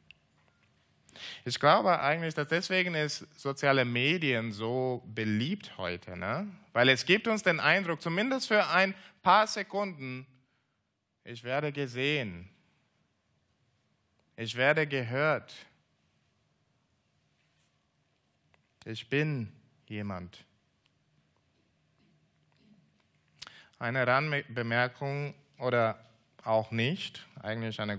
Ich 1.45 1.59
glaube 1.59 2.01
eigentlich, 2.01 2.35
dass 2.35 2.49
deswegen 2.49 2.95
ist 2.95 3.27
soziale 3.39 3.85
Medien 3.85 4.53
so 4.53 5.03
beliebt 5.07 5.77
heute, 5.79 6.17
ne? 6.17 6.49
weil 6.73 6.89
es 6.89 7.05
gibt 7.05 7.29
uns 7.29 7.43
den 7.43 7.61
Eindruck, 7.61 8.01
zumindest 8.01 8.49
für 8.49 8.67
ein 8.69 8.95
paar 9.23 9.47
Sekunden, 9.47 10.27
ich 11.25 11.43
werde 11.45 11.73
gesehen, 11.73 12.49
ich 14.37 14.57
werde 14.57 14.87
gehört, 14.87 15.55
Ich 18.87 19.09
bin 19.09 19.51
jemand. 19.87 20.45
Eine 23.79 24.07
Randbemerkung 24.07 25.35
oder 25.59 25.99
auch 26.45 26.71
nicht, 26.71 27.27
eigentlich 27.43 27.81
ein 27.81 27.91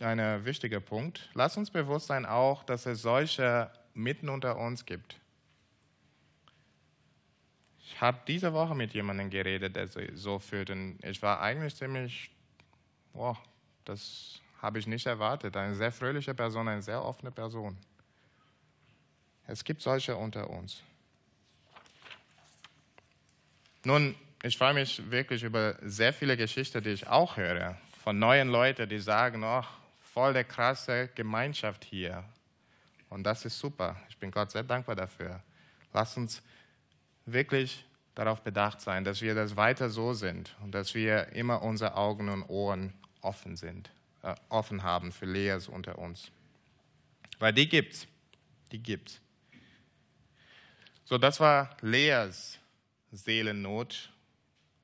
eine 0.00 0.44
wichtiger 0.44 0.80
Punkt. 0.80 1.30
Lass 1.34 1.56
uns 1.56 1.70
bewusst 1.70 2.06
sein 2.08 2.26
auch, 2.26 2.64
dass 2.64 2.86
es 2.86 3.02
solche 3.02 3.70
mitten 3.94 4.28
unter 4.28 4.58
uns 4.58 4.84
gibt. 4.84 5.16
Ich 7.82 8.00
habe 8.00 8.18
diese 8.26 8.52
Woche 8.52 8.74
mit 8.74 8.92
jemandem 8.92 9.30
geredet, 9.30 9.76
der 9.76 9.88
so 10.14 10.38
fühlt 10.38 10.70
und 10.70 10.98
ich 11.04 11.22
war 11.22 11.40
eigentlich 11.40 11.76
ziemlich, 11.76 12.30
boah, 13.12 13.38
das 13.84 14.40
habe 14.60 14.78
ich 14.78 14.86
nicht 14.86 15.06
erwartet. 15.06 15.56
Eine 15.56 15.74
sehr 15.74 15.92
fröhliche 15.92 16.34
Person, 16.34 16.68
eine 16.68 16.82
sehr 16.82 17.04
offene 17.04 17.30
Person. 17.30 17.76
Es 19.46 19.62
gibt 19.62 19.82
solche 19.82 20.16
unter 20.16 20.48
uns. 20.50 20.82
Nun, 23.84 24.14
ich 24.42 24.56
freue 24.56 24.74
mich 24.74 25.10
wirklich 25.10 25.42
über 25.42 25.76
sehr 25.82 26.12
viele 26.12 26.36
Geschichten, 26.36 26.82
die 26.82 26.90
ich 26.90 27.06
auch 27.06 27.36
höre, 27.36 27.78
von 28.04 28.18
neuen 28.18 28.50
Leuten, 28.50 28.86
die 28.86 28.98
sagen, 28.98 29.42
oh, 29.44 29.64
voll 30.12 30.34
der 30.34 30.44
krasse 30.44 31.08
Gemeinschaft 31.14 31.84
hier. 31.84 32.22
Und 33.08 33.22
das 33.22 33.46
ist 33.46 33.58
super. 33.58 33.96
Ich 34.10 34.18
bin 34.18 34.30
Gott 34.30 34.50
sehr 34.50 34.62
dankbar 34.62 34.94
dafür. 34.94 35.42
Lass 35.94 36.14
uns 36.18 36.42
wirklich 37.24 37.86
darauf 38.14 38.42
bedacht 38.42 38.82
sein, 38.82 39.04
dass 39.04 39.22
wir 39.22 39.34
das 39.34 39.56
weiter 39.56 39.88
so 39.88 40.12
sind 40.12 40.54
und 40.62 40.72
dass 40.72 40.94
wir 40.94 41.28
immer 41.28 41.62
unsere 41.62 41.94
Augen 41.96 42.28
und 42.28 42.42
Ohren 42.42 42.92
offen 43.22 43.56
sind, 43.56 43.90
äh, 44.22 44.34
offen 44.50 44.82
haben 44.82 45.10
für 45.10 45.24
Leas 45.24 45.66
unter 45.66 45.98
uns. 45.98 46.30
Weil 47.38 47.54
die 47.54 47.66
gibt's. 47.66 48.06
Die 48.70 48.82
gibt's. 48.82 49.18
So, 51.06 51.16
das 51.16 51.40
war 51.40 51.74
Leas 51.80 52.58
Seelennot. 53.12 54.10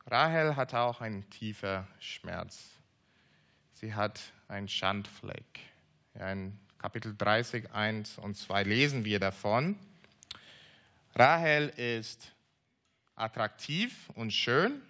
Rahel 0.06 0.56
hatte 0.56 0.78
auch 0.78 1.02
einen 1.02 1.28
tiefen 1.28 1.86
Schmerz. 1.98 2.79
Sie 3.80 3.94
hat 3.94 4.20
einen 4.46 4.68
Schandfleck. 4.68 5.60
In 6.12 6.58
Kapitel 6.76 7.16
30, 7.16 7.70
1 7.72 8.18
und 8.18 8.37
2 8.37 8.64
lesen 8.64 9.06
wir 9.06 9.18
davon. 9.18 9.75
Rahel 11.14 11.70
ist 11.70 12.30
attraktiv 13.16 14.10
und 14.16 14.34
schön. 14.34 14.82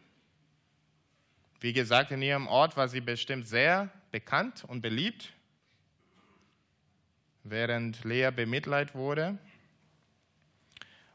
Wie 1.60 1.72
gesagt, 1.72 2.10
in 2.10 2.20
ihrem 2.20 2.48
Ort 2.48 2.76
war 2.76 2.88
sie 2.88 3.00
bestimmt 3.00 3.46
sehr 3.46 3.90
bekannt 4.10 4.64
und 4.64 4.80
beliebt, 4.80 5.32
während 7.44 8.02
Lea 8.02 8.32
bemitleid 8.34 8.96
wurde. 8.96 9.38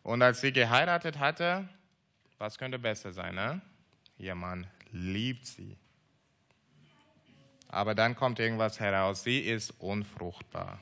Und 0.01 0.21
als 0.21 0.39
sie 0.39 0.53
geheiratet 0.53 1.19
hatte, 1.19 1.67
was 2.37 2.57
könnte 2.57 2.79
besser 2.79 3.11
sein? 3.11 3.35
Ne? 3.35 3.59
Ihr 4.17 4.35
Mann 4.35 4.65
liebt 4.93 5.45
sie. 5.45 5.77
Aber 7.67 7.95
dann 7.95 8.15
kommt 8.15 8.39
irgendwas 8.39 8.79
heraus. 8.79 9.23
Sie 9.23 9.39
ist 9.39 9.71
unfruchtbar. 9.79 10.79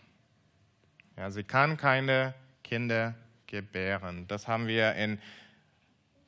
Ja, 1.17 1.31
sie 1.31 1.43
kann 1.43 1.77
keine 1.77 2.33
Kinder 2.63 3.15
gebären. 3.47 4.27
Das 4.27 4.47
haben 4.47 4.67
wir 4.67 4.95
in 4.95 5.19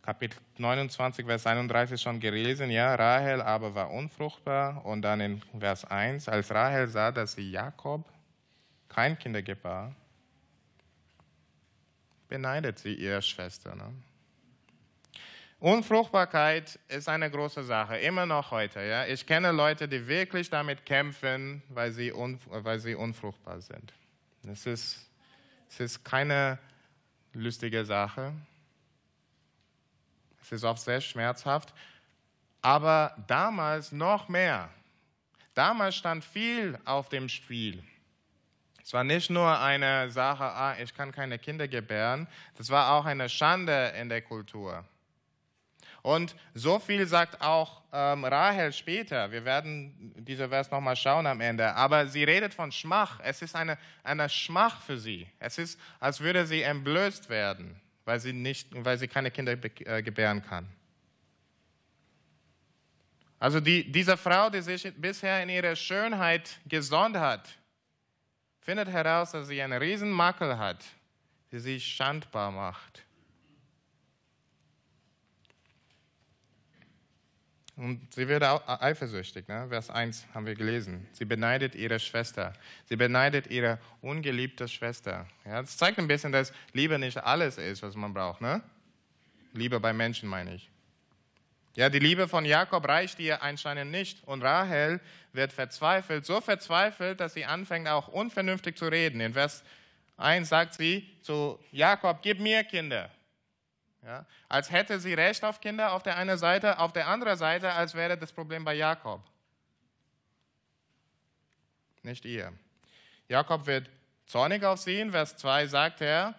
Kapitel 0.02 0.40
29, 0.58 1.26
Vers 1.26 1.48
31 1.48 2.00
schon 2.00 2.20
gelesen. 2.20 2.70
Ja, 2.70 2.94
Rahel 2.94 3.42
aber 3.42 3.74
war 3.74 3.90
unfruchtbar. 3.90 4.86
Und 4.86 5.02
dann 5.02 5.20
in 5.20 5.42
Vers 5.60 5.86
1, 5.86 6.30
als 6.30 6.52
Rahel 6.52 6.88
sah, 6.88 7.12
dass 7.12 7.34
sie 7.34 7.50
Jakob 7.50 8.06
kein 8.88 9.18
Kinder 9.18 9.42
gebar, 9.42 9.96
beneidet 12.28 12.78
sie 12.80 12.94
ihre 12.94 13.22
Schwester. 13.22 13.76
Ne? 13.76 13.92
Unfruchtbarkeit 15.60 16.78
ist 16.90 17.08
eine 17.08 17.32
große 17.32 17.64
Sache, 17.64 17.98
immer 17.98 18.26
noch 18.26 18.52
heute. 18.52 18.82
Ja? 18.82 19.06
Ich 19.06 19.26
kenne 19.26 19.52
Leute, 19.52 19.88
die 19.88 20.08
wirklich 20.08 20.50
damit 20.50 20.86
kämpfen, 20.86 21.64
weil 21.70 21.92
sie, 21.92 22.12
weil 22.14 22.80
sie 22.80 22.96
unfruchtbar 22.96 23.62
sind. 23.62 23.94
Es 24.48 24.66
ist, 24.66 25.10
es 25.70 25.80
ist 25.80 26.04
keine 26.04 26.60
lustige 27.34 27.86
Sache. 27.86 28.34
Es 30.42 30.52
ist 30.52 30.64
oft 30.64 30.82
sehr 30.82 31.02
schmerzhaft. 31.02 31.74
Aber 32.62 33.16
damals 33.28 33.92
noch 33.92 34.28
mehr. 34.28 34.70
Damals 35.54 35.96
stand 35.96 36.24
viel 36.24 36.78
auf 36.84 37.10
dem 37.10 37.30
Spiel. 37.30 37.82
Es 38.84 38.94
war 38.94 39.04
nicht 39.04 39.32
nur 39.32 39.60
eine 39.60 40.12
Sache, 40.12 40.44
ah, 40.44 40.76
ich 40.80 40.94
kann 40.94 41.12
keine 41.12 41.40
Kinder 41.40 41.68
gebären, 41.68 42.28
das 42.56 42.70
war 42.70 42.92
auch 42.92 43.06
eine 43.06 43.30
Schande 43.30 43.94
in 44.00 44.10
der 44.10 44.22
Kultur. 44.22 44.86
Und 46.06 46.36
so 46.54 46.78
viel 46.78 47.08
sagt 47.08 47.42
auch 47.42 47.82
ähm, 47.92 48.26
Rahel 48.26 48.72
später. 48.74 49.32
Wir 49.32 49.44
werden 49.44 50.14
diese 50.20 50.50
Vers 50.50 50.70
nochmal 50.70 50.96
schauen 50.96 51.26
am 51.26 51.42
Ende. 51.42 51.74
Aber 51.74 52.06
sie 52.06 52.24
redet 52.24 52.54
von 52.54 52.72
Schmach. 52.72 53.20
Es 53.24 53.42
ist 53.42 53.56
eine, 53.56 53.76
eine 54.04 54.30
Schmach 54.30 54.84
für 54.84 55.00
sie. 55.00 55.28
Es 55.40 55.58
ist, 55.58 55.80
als 56.00 56.20
würde 56.20 56.46
sie 56.46 56.62
entblößt 56.62 57.28
werden, 57.28 57.82
weil 58.04 58.20
sie, 58.20 58.34
nicht, 58.34 58.68
weil 58.72 59.00
sie 59.00 59.08
keine 59.08 59.32
Kinder 59.32 59.54
äh, 59.64 60.04
gebären 60.04 60.44
kann. 60.44 60.68
Also 63.40 63.60
die, 63.60 63.92
diese 63.92 64.16
Frau, 64.16 64.52
die 64.52 64.62
sich 64.62 64.94
bisher 64.96 65.42
in 65.42 65.50
ihrer 65.50 65.76
Schönheit 65.76 66.60
gesonnt 66.68 67.18
hat, 67.18 67.50
findet 68.60 68.90
heraus, 68.90 69.32
dass 69.32 69.48
sie 69.48 69.60
einen 69.60 69.82
riesen 69.82 70.12
Makel 70.12 70.56
hat, 70.60 70.86
die 71.52 71.58
sie 71.58 71.80
schandbar 71.80 72.52
macht. 72.52 73.05
Und 77.78 78.14
sie 78.14 78.28
wird 78.30 78.44
auch 78.44 78.62
eifersüchtig. 78.68 79.48
Ne? 79.50 79.68
Vers 79.68 79.90
1 79.90 80.28
haben 80.34 80.46
wir 80.46 80.56
gelesen. 80.56 81.08
Sie 81.12 81.26
beneidet 81.26 81.76
ihre 81.76 82.00
Schwester. 82.00 82.54
Sie 82.86 82.96
beneidet 82.96 83.48
ihre 83.48 83.80
ungeliebte 84.02 84.68
Schwester. 84.70 85.26
Ja, 85.46 85.62
das 85.62 85.76
zeigt 85.76 86.00
ein 86.00 86.08
bisschen, 86.08 86.32
dass 86.32 86.54
Liebe 86.72 86.98
nicht 86.98 87.18
alles 87.18 87.58
ist, 87.58 87.84
was 87.84 87.96
man 87.96 88.14
braucht. 88.14 88.40
Ne? 88.40 88.62
Liebe 89.52 89.80
bei 89.82 89.92
Menschen 89.92 90.30
meine 90.30 90.56
ich. 90.56 90.70
Ja, 91.76 91.90
die 91.90 92.00
Liebe 92.00 92.30
von 92.30 92.46
Jakob 92.46 92.88
reicht 92.88 93.20
ihr 93.20 93.44
anscheinend 93.44 93.92
nicht. 93.92 94.26
Und 94.26 94.42
Rahel 94.42 95.02
wird 95.34 95.52
verzweifelt, 95.52 96.26
so 96.26 96.40
verzweifelt, 96.40 97.20
dass 97.20 97.34
sie 97.34 97.44
anfängt 97.44 97.90
auch 97.90 98.08
unvernünftig 98.08 98.78
zu 98.78 98.86
reden. 98.86 99.20
In 99.20 99.34
Vers 99.34 99.66
1 100.16 100.48
sagt 100.48 100.76
sie 100.76 101.10
zu 101.22 101.60
Jakob, 101.74 102.22
gib 102.22 102.40
mir 102.40 102.64
Kinder. 102.64 103.10
Ja, 104.06 104.24
als 104.48 104.70
hätte 104.70 105.00
sie 105.00 105.16
Recht 105.16 105.44
auf 105.44 105.60
Kinder 105.60 105.94
auf 105.94 106.04
der 106.04 106.16
einen 106.16 106.38
Seite, 106.38 106.78
auf 106.78 106.94
der 106.94 107.08
anderen 107.08 107.38
Seite, 107.38 107.74
als 107.74 107.96
wäre 107.96 108.16
das 108.16 108.32
Problem 108.32 108.64
bei 108.64 108.76
Jakob. 108.76 109.20
Nicht 112.04 112.24
ihr. 112.24 112.54
Jakob 113.28 113.66
wird 113.66 113.90
zornig 114.28 114.64
auf 114.64 114.80
sie. 114.80 115.00
In 115.00 115.10
Vers 115.10 115.38
2 115.38 115.66
sagt 115.66 116.02
er, 116.02 116.36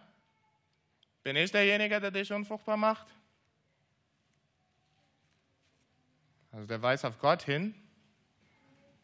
bin 1.25 1.35
ich 1.35 1.51
derjenige, 1.51 1.99
der 2.01 2.13
dich 2.13 2.33
unfruchtbar 2.33 2.77
macht? 2.77 3.09
Also 6.53 6.69
der 6.69 6.81
weist 6.81 7.05
auf 7.05 7.19
Gott 7.19 7.43
hin. 7.43 7.75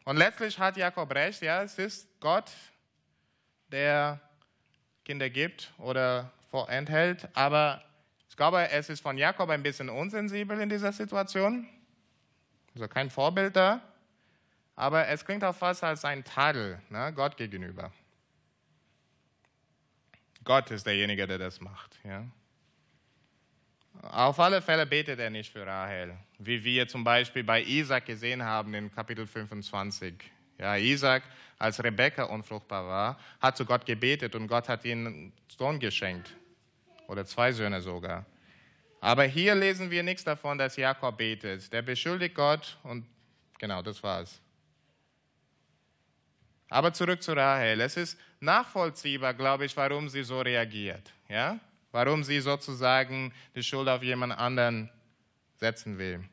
Und 0.05 0.15
letztlich 0.15 0.57
hat 0.57 0.77
Jakob 0.77 1.13
recht, 1.13 1.41
ja, 1.41 1.63
es 1.63 1.77
ist 1.77 2.07
Gott, 2.21 2.49
der 3.67 4.21
Kinder 5.03 5.29
gibt 5.29 5.73
oder 5.79 6.31
vorenthält, 6.49 7.27
aber 7.33 7.83
ich 8.33 8.37
glaube, 8.37 8.67
es 8.71 8.89
ist 8.89 9.01
von 9.01 9.15
Jakob 9.15 9.51
ein 9.51 9.61
bisschen 9.61 9.89
unsensibel 9.89 10.59
in 10.59 10.67
dieser 10.67 10.91
Situation. 10.91 11.67
Also 12.73 12.87
kein 12.87 13.11
Vorbild 13.11 13.55
da. 13.55 13.79
Aber 14.75 15.07
es 15.07 15.23
klingt 15.23 15.43
auch 15.43 15.55
fast 15.55 15.83
als 15.83 16.03
ein 16.03 16.23
Tadel 16.23 16.81
ne, 16.89 17.13
Gott 17.13 17.37
gegenüber. 17.37 17.91
Gott 20.43 20.71
ist 20.71 20.87
derjenige, 20.87 21.27
der 21.27 21.37
das 21.37 21.61
macht. 21.61 21.99
Ja. 22.03 22.25
Auf 24.01 24.39
alle 24.39 24.63
Fälle 24.63 24.87
betet 24.87 25.19
er 25.19 25.29
nicht 25.29 25.51
für 25.51 25.63
Rahel, 25.67 26.17
wie 26.39 26.63
wir 26.63 26.87
zum 26.87 27.03
Beispiel 27.03 27.43
bei 27.43 27.61
Isaac 27.61 28.07
gesehen 28.07 28.41
haben 28.41 28.73
in 28.73 28.91
Kapitel 28.91 29.27
25. 29.27 30.15
Ja, 30.57 30.75
Isaac, 30.75 31.21
als 31.59 31.83
Rebekka 31.83 32.23
unfruchtbar 32.23 32.87
war, 32.87 33.19
hat 33.39 33.57
zu 33.57 33.63
Gott 33.63 33.85
gebetet 33.85 34.33
und 34.33 34.47
Gott 34.47 34.69
hat 34.69 34.85
ihm 34.85 35.05
einen 35.05 35.33
Sohn 35.55 35.79
geschenkt 35.79 36.33
oder 37.07 37.25
zwei 37.25 37.51
Söhne 37.51 37.81
sogar. 37.81 38.25
Aber 38.99 39.25
hier 39.25 39.53
lesen 39.53 39.91
wir 39.91 40.01
nichts 40.01 40.23
davon, 40.23 40.57
dass 40.57 40.77
Jakob 40.77 41.17
betet. 41.17 41.71
Der 41.73 41.81
beschuldigt 41.81 42.35
Gott 42.35 42.77
und 42.83 43.05
genau, 43.59 43.81
das 43.81 44.01
war's. 44.01 44.39
Aber 46.69 46.91
zurück 46.91 47.21
zu 47.21 47.33
Rahel. 47.33 47.81
Es 47.81 47.97
ist 47.97 48.17
nachvollziehbar, 48.39 49.35
glaube 49.35 49.65
ich, 49.65 49.77
warum 49.77 50.09
sie 50.09 50.23
so 50.23 50.41
reagiert. 50.41 51.11
Ja? 51.29 51.59
Warum 51.91 52.23
sie 52.23 52.39
sozusagen 52.39 53.31
die 53.55 53.61
Schuld 53.61 53.87
auf 53.87 54.01
jemand 54.01 54.33
anderen 54.33 54.89
setzen 55.57 55.99
will. 55.99 56.23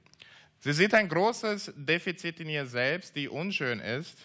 Sie 0.61 0.72
sieht 0.72 0.94
ein 0.94 1.09
großes 1.09 1.72
Defizit 1.76 2.40
in 2.40 2.48
ihr 2.48 2.64
selbst, 2.64 3.16
die 3.16 3.28
unschön 3.28 3.80
ist. 3.80 4.16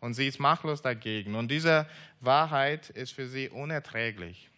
Und 0.00 0.14
sie 0.14 0.26
ist 0.26 0.38
machtlos 0.38 0.82
dagegen. 0.82 1.34
Und 1.34 1.48
diese 1.48 1.86
Wahrheit 2.20 2.90
ist 2.90 3.12
für 3.12 3.26
sie 3.26 3.48
unerträglich. 3.48 4.49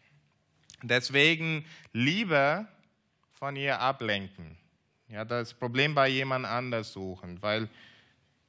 Deswegen 0.82 1.64
lieber 1.92 2.66
von 3.32 3.56
ihr 3.56 3.80
ablenken. 3.80 4.56
Ja, 5.08 5.24
das 5.24 5.54
Problem 5.54 5.94
bei 5.94 6.08
jemand 6.08 6.46
anders 6.46 6.92
suchen, 6.92 7.40
weil 7.42 7.68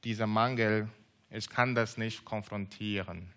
dieser 0.02 0.26
Mangel, 0.26 0.88
ich 1.30 1.48
kann 1.48 1.74
das 1.74 1.96
nicht 1.96 2.24
konfrontieren. 2.24 3.32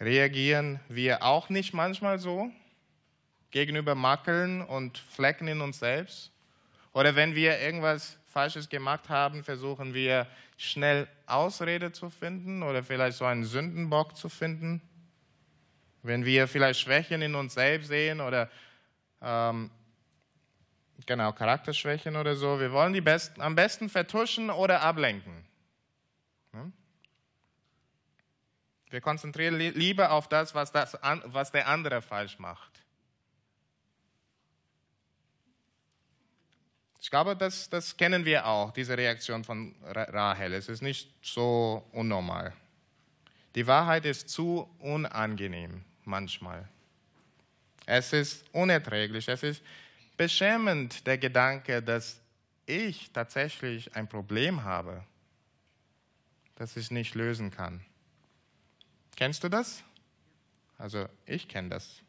Reagieren 0.00 0.80
wir 0.88 1.22
auch 1.22 1.48
nicht 1.48 1.72
manchmal 1.72 2.18
so 2.18 2.50
gegenüber 3.50 3.94
Makeln 3.94 4.60
und 4.60 4.98
Flecken 4.98 5.48
in 5.48 5.60
uns 5.60 5.78
selbst? 5.78 6.30
Oder 6.92 7.14
wenn 7.16 7.34
wir 7.34 7.58
irgendwas 7.60 8.18
Falsches 8.26 8.68
gemacht 8.68 9.08
haben, 9.08 9.44
versuchen 9.44 9.94
wir 9.94 10.26
schnell 10.56 11.08
Ausrede 11.26 11.92
zu 11.92 12.10
finden 12.10 12.62
oder 12.62 12.82
vielleicht 12.82 13.16
so 13.16 13.24
einen 13.24 13.44
Sündenbock 13.44 14.16
zu 14.16 14.28
finden? 14.28 14.82
Wenn 16.06 16.24
wir 16.24 16.46
vielleicht 16.46 16.80
Schwächen 16.80 17.20
in 17.20 17.34
uns 17.34 17.54
selbst 17.54 17.88
sehen 17.88 18.20
oder 18.20 18.48
ähm, 19.20 19.70
genau 21.04 21.32
Charakterschwächen 21.32 22.14
oder 22.14 22.36
so, 22.36 22.60
wir 22.60 22.70
wollen 22.70 22.92
die 22.92 23.00
besten, 23.00 23.40
am 23.40 23.56
besten 23.56 23.88
vertuschen 23.88 24.50
oder 24.50 24.82
ablenken. 24.82 25.44
Hm? 26.52 26.72
Wir 28.88 29.00
konzentrieren 29.00 29.58
lieber 29.58 30.12
auf 30.12 30.28
das 30.28 30.54
was, 30.54 30.70
das, 30.70 30.96
was 31.24 31.50
der 31.50 31.66
andere 31.66 32.00
falsch 32.02 32.38
macht. 32.38 32.70
Ich 37.00 37.10
glaube, 37.10 37.36
das, 37.36 37.68
das 37.68 37.96
kennen 37.96 38.24
wir 38.24 38.46
auch, 38.46 38.70
diese 38.72 38.96
Reaktion 38.96 39.42
von 39.42 39.74
Rahel. 39.84 40.54
Es 40.54 40.68
ist 40.68 40.82
nicht 40.82 41.12
so 41.20 41.84
unnormal. 41.92 42.52
Die 43.56 43.66
Wahrheit 43.66 44.04
ist 44.06 44.28
zu 44.28 44.68
unangenehm 44.78 45.84
manchmal. 46.06 46.68
Es 47.86 48.12
ist 48.12 48.44
unerträglich, 48.52 49.28
es 49.28 49.42
ist 49.42 49.62
beschämend 50.16 51.06
der 51.06 51.18
Gedanke, 51.18 51.82
dass 51.82 52.20
ich 52.66 53.12
tatsächlich 53.12 53.94
ein 53.94 54.08
Problem 54.08 54.64
habe, 54.64 55.04
das 56.56 56.76
ich 56.76 56.90
nicht 56.90 57.14
lösen 57.14 57.50
kann. 57.50 57.80
Kennst 59.14 59.44
du 59.44 59.48
das? 59.48 59.84
Also 60.78 61.08
ich 61.26 61.48
kenne 61.48 61.70
das. 61.70 62.02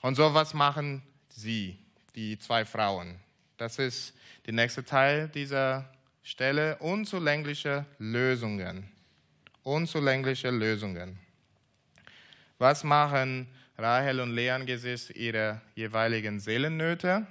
Und 0.00 0.16
so 0.16 0.34
was 0.34 0.54
machen 0.54 1.02
sie, 1.28 1.78
die 2.14 2.38
zwei 2.38 2.64
Frauen? 2.64 3.18
Das 3.56 3.78
ist 3.78 4.14
der 4.46 4.54
nächste 4.54 4.84
Teil 4.84 5.28
dieser 5.28 5.92
Stelle, 6.22 6.76
unzulängliche 6.78 7.84
Lösungen 7.98 8.93
unzulängliche 9.64 10.50
Lösungen. 10.50 11.18
Was 12.58 12.84
machen 12.84 13.48
Rahel 13.76 14.20
und 14.20 14.32
Lea 14.34 14.50
angesichts 14.50 15.10
ihrer 15.10 15.60
jeweiligen 15.74 16.38
Seelennöte? 16.38 17.26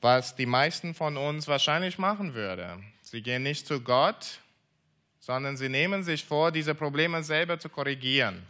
Was 0.00 0.36
die 0.36 0.46
meisten 0.46 0.94
von 0.94 1.16
uns 1.16 1.48
wahrscheinlich 1.48 1.98
machen 1.98 2.34
würden. 2.34 2.84
Sie 3.02 3.22
gehen 3.22 3.42
nicht 3.42 3.66
zu 3.66 3.80
Gott, 3.80 4.40
sondern 5.18 5.56
sie 5.56 5.68
nehmen 5.68 6.02
sich 6.02 6.24
vor, 6.24 6.50
diese 6.50 6.74
Probleme 6.74 7.22
selber 7.22 7.58
zu 7.58 7.68
korrigieren. 7.68 8.42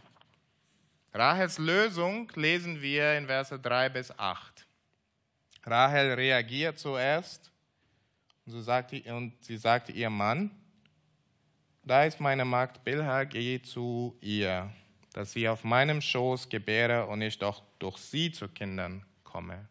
Rahels 1.13 1.59
Lösung 1.59 2.31
lesen 2.35 2.81
wir 2.81 3.17
in 3.17 3.27
Verse 3.27 3.57
3 3.57 3.89
bis 3.89 4.17
8. 4.17 4.65
Rahel 5.65 6.13
reagiert 6.13 6.79
zuerst 6.79 7.51
und, 8.45 9.33
sie 9.41 9.57
sagte 9.57 9.91
ihrem 9.91 10.17
Mann, 10.17 10.51
da 11.83 12.05
ist 12.05 12.19
meine 12.19 12.45
Magd 12.45 12.83
Bilha, 12.83 13.25
geh 13.25 13.61
zu 13.61 14.17
ihr, 14.21 14.71
dass 15.13 15.33
sie 15.33 15.47
auf 15.47 15.63
meinem 15.63 16.01
Schoß 16.01 16.49
gebäre 16.49 17.05
und 17.07 17.21
ich 17.21 17.37
doch 17.37 17.61
durch 17.79 17.97
sie 17.97 18.31
zu 18.31 18.47
Kindern 18.47 19.05
komme. 19.23 19.67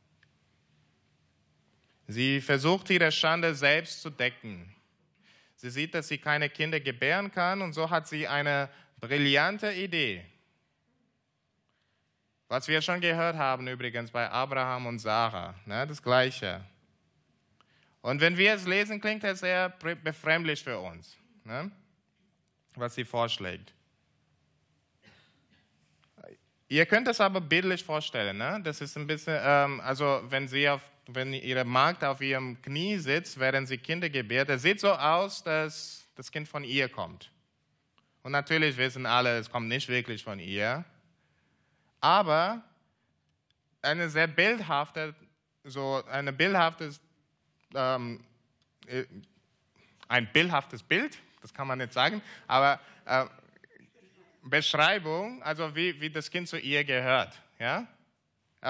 Sie 2.07 2.40
versucht 2.40 2.90
ihre 2.90 3.11
Schande 3.11 3.55
selbst 3.55 4.03
zu 4.03 4.11
decken. 4.11 4.75
Sie 5.57 5.70
sieht, 5.70 5.94
dass 5.94 6.09
sie 6.09 6.18
keine 6.18 6.51
Kinder 6.51 6.81
gebären 6.81 7.31
kann 7.31 7.62
und 7.62 7.72
so 7.72 7.88
hat 7.88 8.07
sie 8.09 8.29
eine 8.29 8.68
brillante 9.01 9.72
Idee. 9.72 10.25
Was 12.48 12.68
wir 12.68 12.83
schon 12.83 13.01
gehört 13.01 13.37
haben 13.37 13.66
übrigens 13.66 14.11
bei 14.11 14.29
Abraham 14.29 14.87
und 14.87 14.98
Sarah, 14.98 15.55
ne, 15.64 15.87
das 15.87 16.03
Gleiche. 16.03 16.62
Und 18.03 18.20
wenn 18.20 18.37
wir 18.37 18.55
es 18.55 18.66
lesen, 18.66 19.01
klingt 19.01 19.25
es 19.25 19.40
sehr 19.40 19.70
befremdlich 19.70 20.62
für 20.62 20.79
uns. 20.79 21.16
Ne? 21.44 21.70
Was 22.75 22.95
sie 22.95 23.05
vorschlägt. 23.05 23.73
Ihr 26.69 26.87
könnt 26.87 27.07
es 27.07 27.21
aber 27.21 27.43
bildlich 27.43 27.85
vorstellen. 27.85 28.39
Ne? 28.39 28.59
Das 28.65 28.81
ist 28.81 28.97
ein 28.97 29.07
bisschen, 29.07 29.39
ähm, 29.43 29.81
also 29.81 30.23
wenn 30.29 30.49
sie 30.49 30.67
auf, 30.71 30.81
wenn 31.07 31.35
ihre 31.35 31.65
Magd 31.65 32.03
auf 32.03 32.23
ihrem 32.23 32.63
Knie 32.63 32.97
sitzt, 32.97 33.39
während 33.39 33.69
sie 33.69 33.77
Kinder 33.77 34.09
gebärt, 34.09 34.49
es 34.49 34.63
sieht 34.63 34.81
so 34.81 34.91
aus, 34.91 35.43
dass 35.43 36.09
das 36.15 36.31
Kind 36.31 36.49
von 36.49 36.65
ihr 36.65 36.89
kommt. 36.89 37.31
Und 38.23 38.33
natürlich 38.33 38.77
wissen 38.79 39.05
alle, 39.05 39.37
es 39.37 39.51
kommt 39.51 39.69
nicht 39.69 39.89
wirklich 39.89 40.25
von 40.25 40.39
ihr. 40.39 40.85
Aber 42.01 42.63
eine 43.83 44.09
sehr 44.09 44.29
bildhafte, 44.29 45.15
so 45.65 46.03
eine 46.11 46.33
bildhaftes, 46.33 47.01
ähm, 47.75 48.25
äh, 48.87 49.05
ein 50.09 50.33
bildhaftes 50.33 50.83
Bild, 50.83 51.19
das 51.42 51.52
kann 51.52 51.66
man 51.66 51.78
nicht 51.78 51.92
sagen, 51.92 52.22
aber 52.46 52.81
äh, 53.05 53.26
Beschreibung, 54.42 55.42
also 55.42 55.74
wie, 55.74 56.00
wie 56.00 56.11
das 56.11 56.31
Kind 56.31 56.48
zu 56.48 56.59
ihr 56.59 56.85
gehört. 56.85 57.40
Ja? 57.59 57.87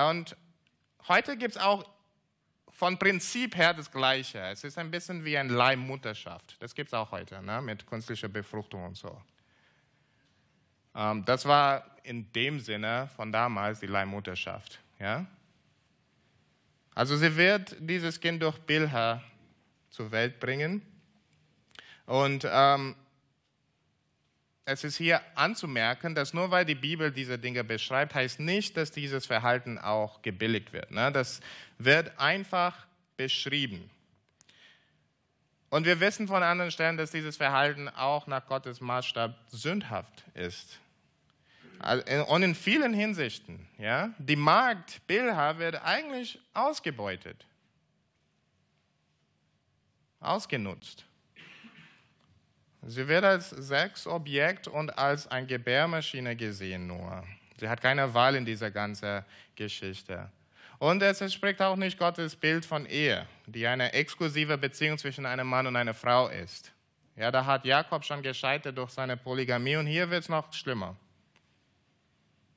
Und 0.09 0.37
heute 1.09 1.37
gibt 1.37 1.57
es 1.57 1.63
auch 1.63 1.89
von 2.71 2.99
Prinzip 2.99 3.57
her 3.57 3.75
das 3.75 3.91
Gleiche. 3.91 4.39
Es 4.39 4.65
ist 4.65 4.77
ein 4.77 4.91
bisschen 4.91 5.25
wie 5.25 5.37
eine 5.39 5.53
Leihmutterschaft. 5.53 6.57
Das 6.61 6.75
gibt 6.75 6.89
es 6.89 6.95
auch 6.95 7.11
heute 7.11 7.43
ne? 7.43 7.63
mit 7.63 7.87
künstlicher 7.87 8.29
Befruchtung 8.29 8.85
und 8.85 8.97
so. 8.97 9.23
Ähm, 10.95 11.25
das 11.25 11.47
war 11.47 11.85
in 12.03 12.31
dem 12.33 12.61
Sinne 12.61 13.09
von 13.17 13.33
damals 13.33 13.81
die 13.81 13.87
Leihmutterschaft. 13.87 14.81
Ja? 14.99 15.27
Also 16.95 17.17
sie 17.17 17.35
wird 17.37 17.77
dieses 17.79 18.21
Kind 18.21 18.43
durch 18.43 18.59
Bilha 18.59 19.23
zur 19.89 20.11
Welt 20.11 20.39
bringen. 20.41 20.83
Und 22.13 22.47
ähm, 22.47 22.95
es 24.67 24.85
ist 24.85 24.99
hier 24.99 25.23
anzumerken, 25.35 26.15
dass 26.15 26.35
nur 26.35 26.51
weil 26.51 26.67
die 26.67 26.75
Bibel 26.75 27.11
diese 27.11 27.39
Dinge 27.39 27.65
beschreibt, 27.65 28.15
heißt 28.15 28.39
nicht, 28.39 28.77
dass 28.77 28.91
dieses 28.91 29.25
Verhalten 29.25 29.79
auch 29.79 30.21
gebilligt 30.21 30.75
wird. 30.75 30.91
Ne? 30.91 31.11
Das 31.11 31.41
wird 31.79 32.13
einfach 32.19 32.87
beschrieben. 33.17 33.89
Und 35.71 35.87
wir 35.87 36.01
wissen 36.01 36.29
von 36.29 36.43
anderen 36.43 36.71
Stellen, 36.71 36.99
dass 36.99 37.13
dieses 37.13 37.39
Verhalten 37.39 37.89
auch 37.89 38.27
nach 38.27 38.47
Gottes 38.47 38.83
Maßstab 38.83 39.35
sündhaft 39.49 40.23
ist. 40.35 40.81
Und 42.27 42.43
in 42.43 42.55
vielen 42.55 42.93
Hinsichten. 42.93 43.67
Ja? 43.79 44.11
Die 44.19 44.37
Magd 44.37 45.01
Bilha 45.07 45.57
wird 45.57 45.77
eigentlich 45.83 46.39
ausgebeutet, 46.53 47.47
ausgenutzt. 50.21 51.07
Sie 52.85 53.07
wird 53.07 53.25
als 53.25 53.51
Sexobjekt 53.51 54.67
und 54.67 54.99
als 54.99 55.29
eine 55.29 55.47
Gebärmaschine 55.47 56.35
gesehen 56.35 56.89
nur. 56.89 57.23
Sie 57.59 57.69
hat 57.69 57.81
keine 57.81 58.13
Wahl 58.13 58.35
in 58.35 58.45
dieser 58.45 58.73
ganzen 58.73 59.25
Geschichte. 59.55 60.31
Und 60.81 61.01
es 61.01 61.21
entspricht 61.21 61.63
auch 61.63 61.77
nicht 61.77 61.97
Gottes 61.97 62.35
Bild 62.35 62.67
von 62.67 62.87
Ehe, 62.87 63.29
die 63.47 63.69
eine 63.69 63.93
exklusive 63.93 64.59
Beziehung 64.59 64.99
zwischen 64.99 65.27
einem 65.27 65.47
Mann 65.47 65.69
und 65.69 65.77
einer 65.77 65.95
Frau 65.95 66.27
ist. 66.27 66.73
Ja, 67.15 67.31
da 67.31 67.45
hat 67.47 67.65
Jakob 67.65 68.05
schon 68.05 68.21
gescheitert 68.21 68.77
durch 68.77 68.91
seine 68.91 69.17
Polygamie 69.17 69.77
und 69.77 69.87
hier 69.87 70.11
wird 70.11 70.25
es 70.25 70.29
noch 70.29 70.53
schlimmer. 70.53 70.97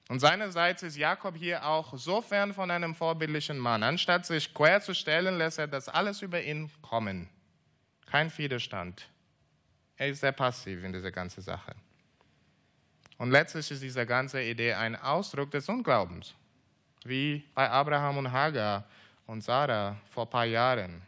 Und 0.09 0.19
seinerseits 0.19 0.81
ist 0.81 0.97
Jakob 0.97 1.35
hier 1.35 1.65
auch 1.65 1.95
so 1.97 2.21
fern 2.21 2.53
von 2.53 2.71
einem 2.71 2.95
vorbildlichen 2.95 3.59
Mann. 3.59 3.83
Anstatt 3.83 4.25
sich 4.25 4.51
quer 4.53 4.81
zu 4.81 4.95
stellen, 4.95 5.37
lässt 5.37 5.59
er 5.59 5.67
das 5.67 5.87
alles 5.87 6.23
über 6.23 6.41
ihn 6.41 6.71
kommen. 6.81 7.29
Kein 8.07 8.35
Widerstand. 8.35 9.07
Er 9.97 10.09
ist 10.09 10.19
sehr 10.19 10.31
passiv 10.31 10.83
in 10.83 10.91
dieser 10.91 11.11
ganzen 11.11 11.41
Sache. 11.41 11.73
Und 13.17 13.31
letztlich 13.31 13.71
ist 13.71 13.81
diese 13.81 14.05
ganze 14.05 14.41
Idee 14.41 14.73
ein 14.73 14.95
Ausdruck 14.95 15.51
des 15.51 15.69
Unglaubens, 15.69 16.33
wie 17.05 17.43
bei 17.53 17.69
Abraham 17.69 18.17
und 18.17 18.31
Hagar 18.31 18.83
und 19.25 19.41
Sarah 19.41 19.95
vor 20.09 20.25
ein 20.25 20.29
paar 20.29 20.45
Jahren. 20.45 21.01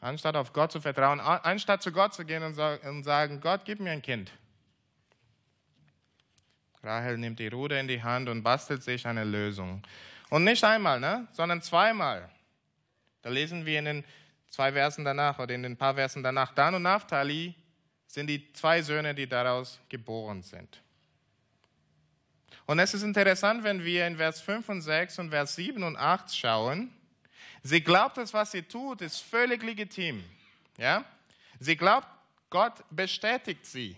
Anstatt 0.00 0.36
auf 0.36 0.52
Gott 0.52 0.70
zu 0.70 0.80
vertrauen, 0.80 1.18
anstatt 1.18 1.82
zu 1.82 1.90
Gott 1.90 2.14
zu 2.14 2.24
gehen 2.24 2.42
und 2.42 3.04
sagen, 3.04 3.40
Gott, 3.40 3.62
gib 3.64 3.80
mir 3.80 3.90
ein 3.90 4.02
Kind. 4.02 4.30
Rahel 6.82 7.18
nimmt 7.18 7.38
die 7.38 7.48
Ruder 7.48 7.80
in 7.80 7.88
die 7.88 8.02
Hand 8.02 8.28
und 8.28 8.42
bastelt 8.42 8.82
sich 8.82 9.06
eine 9.06 9.24
Lösung. 9.24 9.82
Und 10.30 10.44
nicht 10.44 10.62
einmal, 10.62 11.00
ne, 11.00 11.26
sondern 11.32 11.62
zweimal. 11.62 12.28
Da 13.22 13.30
lesen 13.30 13.66
wir 13.66 13.78
in 13.78 13.84
den 13.84 14.04
zwei 14.50 14.72
Versen 14.72 15.04
danach 15.04 15.38
oder 15.38 15.54
in 15.54 15.62
den 15.62 15.76
paar 15.76 15.94
Versen 15.94 16.22
danach, 16.22 16.52
Dan 16.52 16.74
und 16.74 16.82
Naphtali 16.82 17.54
sind 18.06 18.26
die 18.28 18.52
zwei 18.52 18.82
Söhne, 18.82 19.14
die 19.14 19.28
daraus 19.28 19.80
geboren 19.88 20.42
sind. 20.42 20.82
Und 22.66 22.78
es 22.78 22.92
ist 22.92 23.02
interessant, 23.02 23.64
wenn 23.64 23.82
wir 23.84 24.06
in 24.06 24.16
Vers 24.16 24.40
5 24.40 24.68
und 24.68 24.82
6 24.82 25.18
und 25.20 25.30
Vers 25.30 25.56
7 25.56 25.82
und 25.82 25.96
8 25.96 26.34
schauen. 26.36 26.92
Sie 27.62 27.80
glaubt, 27.82 28.18
dass 28.18 28.34
was 28.34 28.52
sie 28.52 28.62
tut, 28.62 29.00
ist 29.00 29.20
völlig 29.20 29.62
legitim. 29.62 30.22
Ja? 30.76 31.04
Sie 31.58 31.76
glaubt, 31.76 32.06
Gott 32.50 32.74
bestätigt 32.90 33.64
sie. 33.64 33.96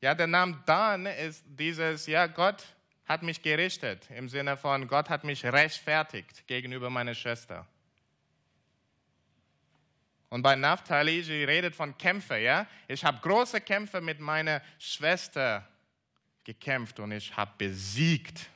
Ja, 0.00 0.14
der 0.14 0.26
Name 0.26 0.62
Dan 0.66 1.06
ist 1.06 1.44
dieses, 1.46 2.06
ja, 2.06 2.26
Gott 2.26 2.64
hat 3.06 3.22
mich 3.22 3.42
gerichtet, 3.42 4.08
im 4.10 4.28
Sinne 4.28 4.56
von, 4.56 4.86
Gott 4.88 5.08
hat 5.08 5.24
mich 5.24 5.44
rechtfertigt 5.44 6.46
gegenüber 6.46 6.90
meiner 6.90 7.14
Schwester. 7.14 7.66
Und 10.28 10.42
bei 10.42 10.56
Naphtali, 10.56 11.22
sie 11.22 11.44
redet 11.44 11.74
von 11.74 11.96
Kämpfen, 11.96 12.42
ja. 12.42 12.66
Ich 12.88 13.04
habe 13.04 13.18
große 13.20 13.60
Kämpfe 13.60 14.00
mit 14.00 14.18
meiner 14.18 14.60
Schwester 14.78 15.66
gekämpft 16.42 16.98
und 16.98 17.12
ich 17.12 17.36
habe 17.36 17.52
besiegt. 17.58 18.48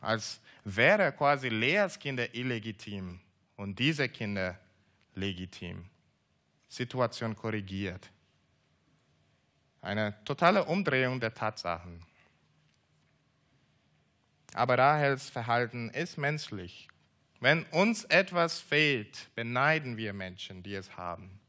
Als 0.00 0.40
wäre 0.64 1.12
quasi 1.12 1.48
Leas 1.48 1.98
Kinder 1.98 2.34
illegitim 2.34 3.20
und 3.56 3.78
diese 3.78 4.08
Kinder 4.08 4.58
legitim. 5.14 5.84
Situation 6.68 7.36
korrigiert. 7.36 8.08
Eine 9.82 10.22
totale 10.24 10.64
Umdrehung 10.64 11.20
der 11.20 11.34
Tatsachen. 11.34 12.00
Aber 14.54 14.78
Rahels 14.78 15.28
Verhalten 15.28 15.90
ist 15.90 16.16
menschlich 16.16 16.88
wenn 17.40 17.64
uns 17.64 18.04
etwas 18.04 18.60
fehlt, 18.60 19.28
beneiden 19.34 19.96
wir 19.96 20.12
Menschen, 20.12 20.62
die 20.62 20.74
es 20.74 20.96
haben. 20.96 21.40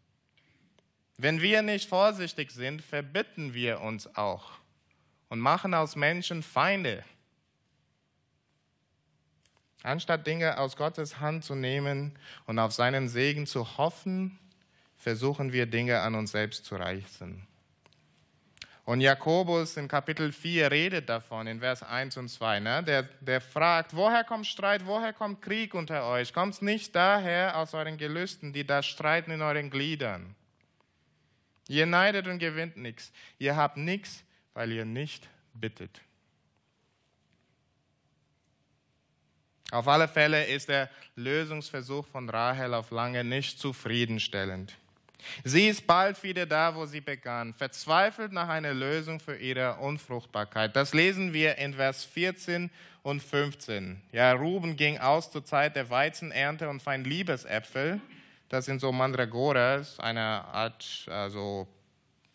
Wenn 1.17 1.41
wir 1.41 1.61
nicht 1.61 1.87
vorsichtig 1.87 2.51
sind, 2.51 2.81
verbitten 2.81 3.53
wir 3.53 3.81
uns 3.81 4.15
auch 4.15 4.53
und 5.29 5.39
machen 5.39 5.73
aus 5.73 5.95
Menschen 5.95 6.41
Feinde. 6.43 7.03
Anstatt 9.83 10.25
Dinge 10.25 10.57
aus 10.57 10.77
Gottes 10.77 11.19
Hand 11.19 11.43
zu 11.43 11.55
nehmen 11.55 12.17
und 12.45 12.57
auf 12.57 12.71
seinen 12.71 13.09
Segen 13.09 13.45
zu 13.45 13.77
hoffen, 13.77 14.39
versuchen 14.95 15.51
wir 15.51 15.65
Dinge 15.65 15.99
an 16.01 16.15
uns 16.15 16.31
selbst 16.31 16.65
zu 16.65 16.75
reißen. 16.75 17.47
Und 18.83 18.99
Jakobus 19.01 19.77
in 19.77 19.87
Kapitel 19.87 20.31
4 20.31 20.71
redet 20.71 21.07
davon, 21.07 21.45
in 21.45 21.59
Vers 21.59 21.83
1 21.83 22.17
und 22.17 22.29
2. 22.29 22.59
Ne? 22.59 22.83
Der, 22.83 23.03
der 23.21 23.39
fragt, 23.39 23.95
woher 23.95 24.23
kommt 24.23 24.47
Streit, 24.47 24.85
woher 24.85 25.13
kommt 25.13 25.41
Krieg 25.41 25.75
unter 25.75 26.07
euch? 26.07 26.33
Kommt 26.33 26.55
es 26.55 26.61
nicht 26.61 26.95
daher 26.95 27.57
aus 27.57 27.73
euren 27.73 27.97
Gelüsten, 27.97 28.53
die 28.53 28.65
da 28.65 28.81
streiten 28.81 29.31
in 29.31 29.41
euren 29.41 29.69
Gliedern? 29.69 30.35
Ihr 31.67 31.85
neidet 31.85 32.27
und 32.27 32.39
gewinnt 32.39 32.75
nichts. 32.75 33.13
Ihr 33.37 33.55
habt 33.55 33.77
nichts, 33.77 34.23
weil 34.53 34.71
ihr 34.71 34.83
nicht 34.83 35.29
bittet. 35.53 36.01
Auf 39.71 39.87
alle 39.87 40.09
Fälle 40.09 40.45
ist 40.45 40.67
der 40.67 40.89
Lösungsversuch 41.15 42.05
von 42.07 42.27
Rahel 42.29 42.73
auf 42.73 42.91
lange 42.91 43.23
nicht 43.23 43.57
zufriedenstellend. 43.57 44.75
Sie 45.43 45.67
ist 45.67 45.87
bald 45.87 46.21
wieder 46.23 46.45
da, 46.45 46.75
wo 46.75 46.85
sie 46.85 47.01
begann, 47.01 47.53
verzweifelt 47.53 48.31
nach 48.31 48.49
einer 48.49 48.73
Lösung 48.73 49.19
für 49.19 49.35
ihre 49.35 49.75
Unfruchtbarkeit. 49.77 50.75
Das 50.75 50.93
lesen 50.93 51.33
wir 51.33 51.57
in 51.57 51.73
Vers 51.73 52.05
14 52.05 52.69
und 53.03 53.21
15. 53.21 54.01
Ja, 54.11 54.33
Ruben 54.33 54.75
ging 54.75 54.97
aus 54.99 55.31
zur 55.31 55.43
Zeit 55.45 55.75
der 55.75 55.89
Weizenernte 55.89 56.69
und 56.69 56.81
fand 56.81 57.07
Liebesäpfel. 57.07 57.99
Das 58.49 58.65
sind 58.65 58.81
so 58.81 58.91
Mandragoras, 58.91 59.99
eine 59.99 60.21
Art 60.21 61.05
also 61.07 61.67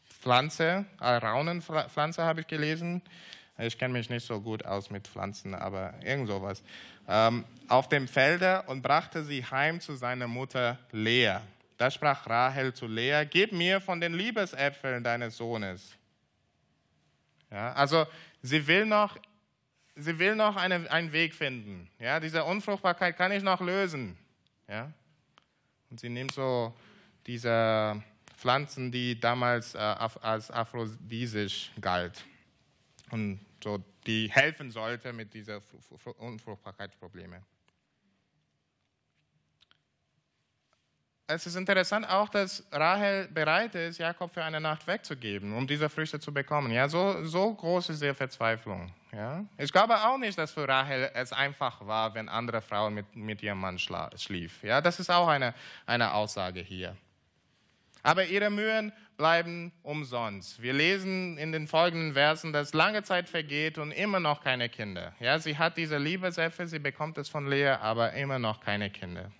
Pflanze, 0.04 0.86
Raunenpflanze 1.00 2.24
habe 2.24 2.40
ich 2.40 2.46
gelesen. 2.46 3.02
Ich 3.58 3.78
kenne 3.78 3.92
mich 3.92 4.10
nicht 4.10 4.26
so 4.26 4.40
gut 4.40 4.64
aus 4.66 4.90
mit 4.90 5.06
Pflanzen, 5.06 5.54
aber 5.54 5.94
irgend 6.02 6.26
sowas. 6.26 6.62
Ähm, 7.08 7.44
auf 7.68 7.88
dem 7.88 8.08
Felder 8.08 8.68
und 8.68 8.82
brachte 8.82 9.24
sie 9.24 9.44
heim 9.44 9.80
zu 9.80 9.94
seiner 9.94 10.26
Mutter 10.26 10.78
Lea. 10.92 11.36
Da 11.76 11.90
sprach 11.90 12.26
Rahel 12.26 12.72
zu 12.72 12.86
Lea, 12.86 13.24
gib 13.28 13.52
mir 13.52 13.80
von 13.80 14.00
den 14.00 14.14
Liebesäpfeln 14.14 15.04
deines 15.04 15.36
Sohnes. 15.36 15.94
Ja, 17.50 17.72
also 17.74 18.06
sie 18.42 18.66
will 18.66 18.86
noch, 18.86 19.18
sie 19.94 20.18
will 20.18 20.34
noch 20.34 20.56
eine, 20.56 20.90
einen 20.90 21.12
Weg 21.12 21.34
finden. 21.34 21.88
Ja, 21.98 22.18
diese 22.18 22.44
Unfruchtbarkeit 22.44 23.16
kann 23.16 23.32
ich 23.32 23.42
noch 23.42 23.60
lösen. 23.60 24.16
Ja? 24.68 24.90
Und 25.90 26.00
sie 26.00 26.08
nimmt 26.08 26.32
so 26.32 26.74
diese 27.26 28.02
Pflanzen, 28.36 28.90
die 28.90 29.18
damals 29.18 29.74
äh, 29.74 29.78
als 29.78 30.50
aphrodisisch 30.50 31.72
galt 31.80 32.24
und 33.10 33.40
so, 33.62 33.82
die 34.06 34.30
helfen 34.30 34.70
sollte 34.70 35.12
mit 35.12 35.34
dieser 35.34 35.60
Unfruchtbarkeitsprobleme. 36.18 37.42
Es 41.28 41.44
ist 41.44 41.56
interessant 41.56 42.08
auch, 42.08 42.28
dass 42.28 42.64
Rahel 42.70 43.26
bereit 43.26 43.74
ist, 43.74 43.98
Jakob 43.98 44.32
für 44.32 44.44
eine 44.44 44.60
Nacht 44.60 44.86
wegzugeben, 44.86 45.56
um 45.56 45.66
diese 45.66 45.88
Früchte 45.88 46.20
zu 46.20 46.32
bekommen. 46.32 46.70
Ja, 46.70 46.88
so, 46.88 47.24
so 47.24 47.52
groß 47.52 47.88
ist 47.88 48.02
ihre 48.02 48.14
Verzweiflung. 48.14 48.92
Ja. 49.12 49.44
Ich 49.58 49.72
glaube 49.72 49.96
auch 49.96 50.18
nicht, 50.18 50.38
dass 50.38 50.52
für 50.52 50.68
Rahel 50.68 51.10
es 51.14 51.32
einfach 51.32 51.84
war, 51.84 52.14
wenn 52.14 52.28
andere 52.28 52.62
Frauen 52.62 52.94
mit, 52.94 53.16
mit 53.16 53.42
ihrem 53.42 53.58
Mann 53.58 53.76
schlief. 53.76 54.62
Ja, 54.62 54.80
das 54.80 55.00
ist 55.00 55.10
auch 55.10 55.26
eine, 55.26 55.52
eine 55.84 56.14
Aussage 56.14 56.60
hier. 56.60 56.96
Aber 58.04 58.24
ihre 58.24 58.50
Mühen 58.50 58.92
bleiben 59.16 59.72
umsonst. 59.82 60.62
Wir 60.62 60.74
lesen 60.74 61.38
in 61.38 61.50
den 61.50 61.66
folgenden 61.66 62.12
Versen, 62.12 62.52
dass 62.52 62.72
lange 62.72 63.02
Zeit 63.02 63.28
vergeht 63.28 63.78
und 63.78 63.90
immer 63.90 64.20
noch 64.20 64.44
keine 64.44 64.68
Kinder. 64.68 65.12
Ja, 65.18 65.40
sie 65.40 65.58
hat 65.58 65.76
diese 65.76 65.98
Liebesäpfel, 65.98 66.68
sie 66.68 66.78
bekommt 66.78 67.18
es 67.18 67.28
von 67.28 67.48
Lea, 67.48 67.70
aber 67.80 68.12
immer 68.12 68.38
noch 68.38 68.60
keine 68.60 68.90
Kinder. 68.90 69.32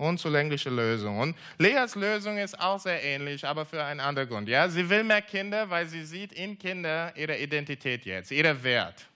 Unzulängliche 0.00 0.70
Lösung. 0.70 1.18
Und 1.18 1.36
Leas 1.58 1.94
Lösung 1.94 2.38
ist 2.38 2.58
auch 2.58 2.80
sehr 2.80 3.02
ähnlich, 3.04 3.46
aber 3.46 3.66
für 3.66 3.84
einen 3.84 4.00
anderen 4.00 4.28
Grund. 4.28 4.48
Ja, 4.48 4.68
sie 4.68 4.88
will 4.88 5.04
mehr 5.04 5.22
Kinder, 5.22 5.68
weil 5.68 5.86
sie 5.86 6.04
sieht 6.04 6.32
in 6.32 6.58
Kinder 6.58 7.12
ihre 7.16 7.38
Identität 7.38 8.06
jetzt, 8.06 8.30
ihren 8.30 8.62
Wert. 8.62 9.06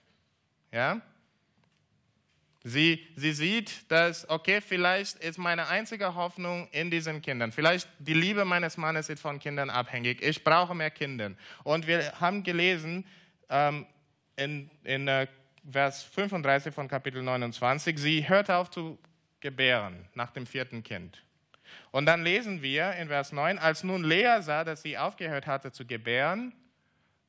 Ja, 0.71 1.01
Sie, 2.67 3.05
sie 3.15 3.31
sieht, 3.33 3.91
dass, 3.91 4.27
okay, 4.27 4.59
vielleicht 4.59 5.17
ist 5.19 5.37
meine 5.37 5.67
einzige 5.67 6.15
Hoffnung 6.15 6.67
in 6.71 6.89
diesen 6.89 7.21
Kindern. 7.21 7.51
Vielleicht 7.51 7.87
die 7.99 8.15
Liebe 8.15 8.43
meines 8.43 8.75
Mannes 8.75 9.07
ist 9.07 9.21
von 9.21 9.37
Kindern 9.37 9.69
abhängig. 9.69 10.23
Ich 10.23 10.43
brauche 10.43 10.73
mehr 10.73 10.89
Kinder. 10.89 11.33
Und 11.63 11.85
wir 11.85 12.19
haben 12.19 12.41
gelesen 12.41 13.05
ähm, 13.49 13.85
in, 14.35 14.71
in 14.83 15.07
äh, 15.07 15.27
Vers 15.71 16.05
35 16.05 16.73
von 16.73 16.87
Kapitel 16.87 17.21
29, 17.21 17.99
sie 17.99 18.27
hört 18.27 18.49
auf 18.49 18.71
zu 18.71 18.97
gebären 19.45 20.07
nach 20.15 20.31
dem 20.31 20.45
vierten 20.45 20.83
Kind. 20.83 21.23
Und 21.91 22.05
dann 22.05 22.23
lesen 22.23 22.61
wir 22.61 22.93
in 22.93 23.07
Vers 23.07 23.31
9, 23.31 23.59
als 23.59 23.83
nun 23.83 24.03
Lea 24.03 24.41
sah, 24.41 24.63
dass 24.63 24.81
sie 24.81 24.97
aufgehört 24.97 25.47
hatte 25.47 25.71
zu 25.71 25.85
gebären, 25.85 26.53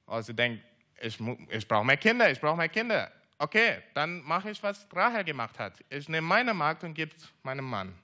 also 0.06 0.28
sie 0.28 0.34
denkt, 0.34 0.62
ich, 1.00 1.18
ich 1.50 1.68
brauche 1.68 1.84
mehr 1.84 1.96
Kinder, 1.96 2.30
ich 2.30 2.40
brauche 2.40 2.56
mehr 2.56 2.68
Kinder 2.68 3.10
okay, 3.38 3.82
dann 3.94 4.22
mache 4.22 4.50
ich, 4.50 4.62
was 4.62 4.86
Rahel 4.92 5.24
gemacht 5.24 5.58
hat. 5.58 5.82
Ich 5.90 6.08
nehme 6.08 6.26
meine 6.26 6.54
Magd 6.54 6.84
und 6.84 6.94
gebe 6.94 7.14
es 7.16 7.28
meinem 7.42 7.64
Mann. 7.64 7.94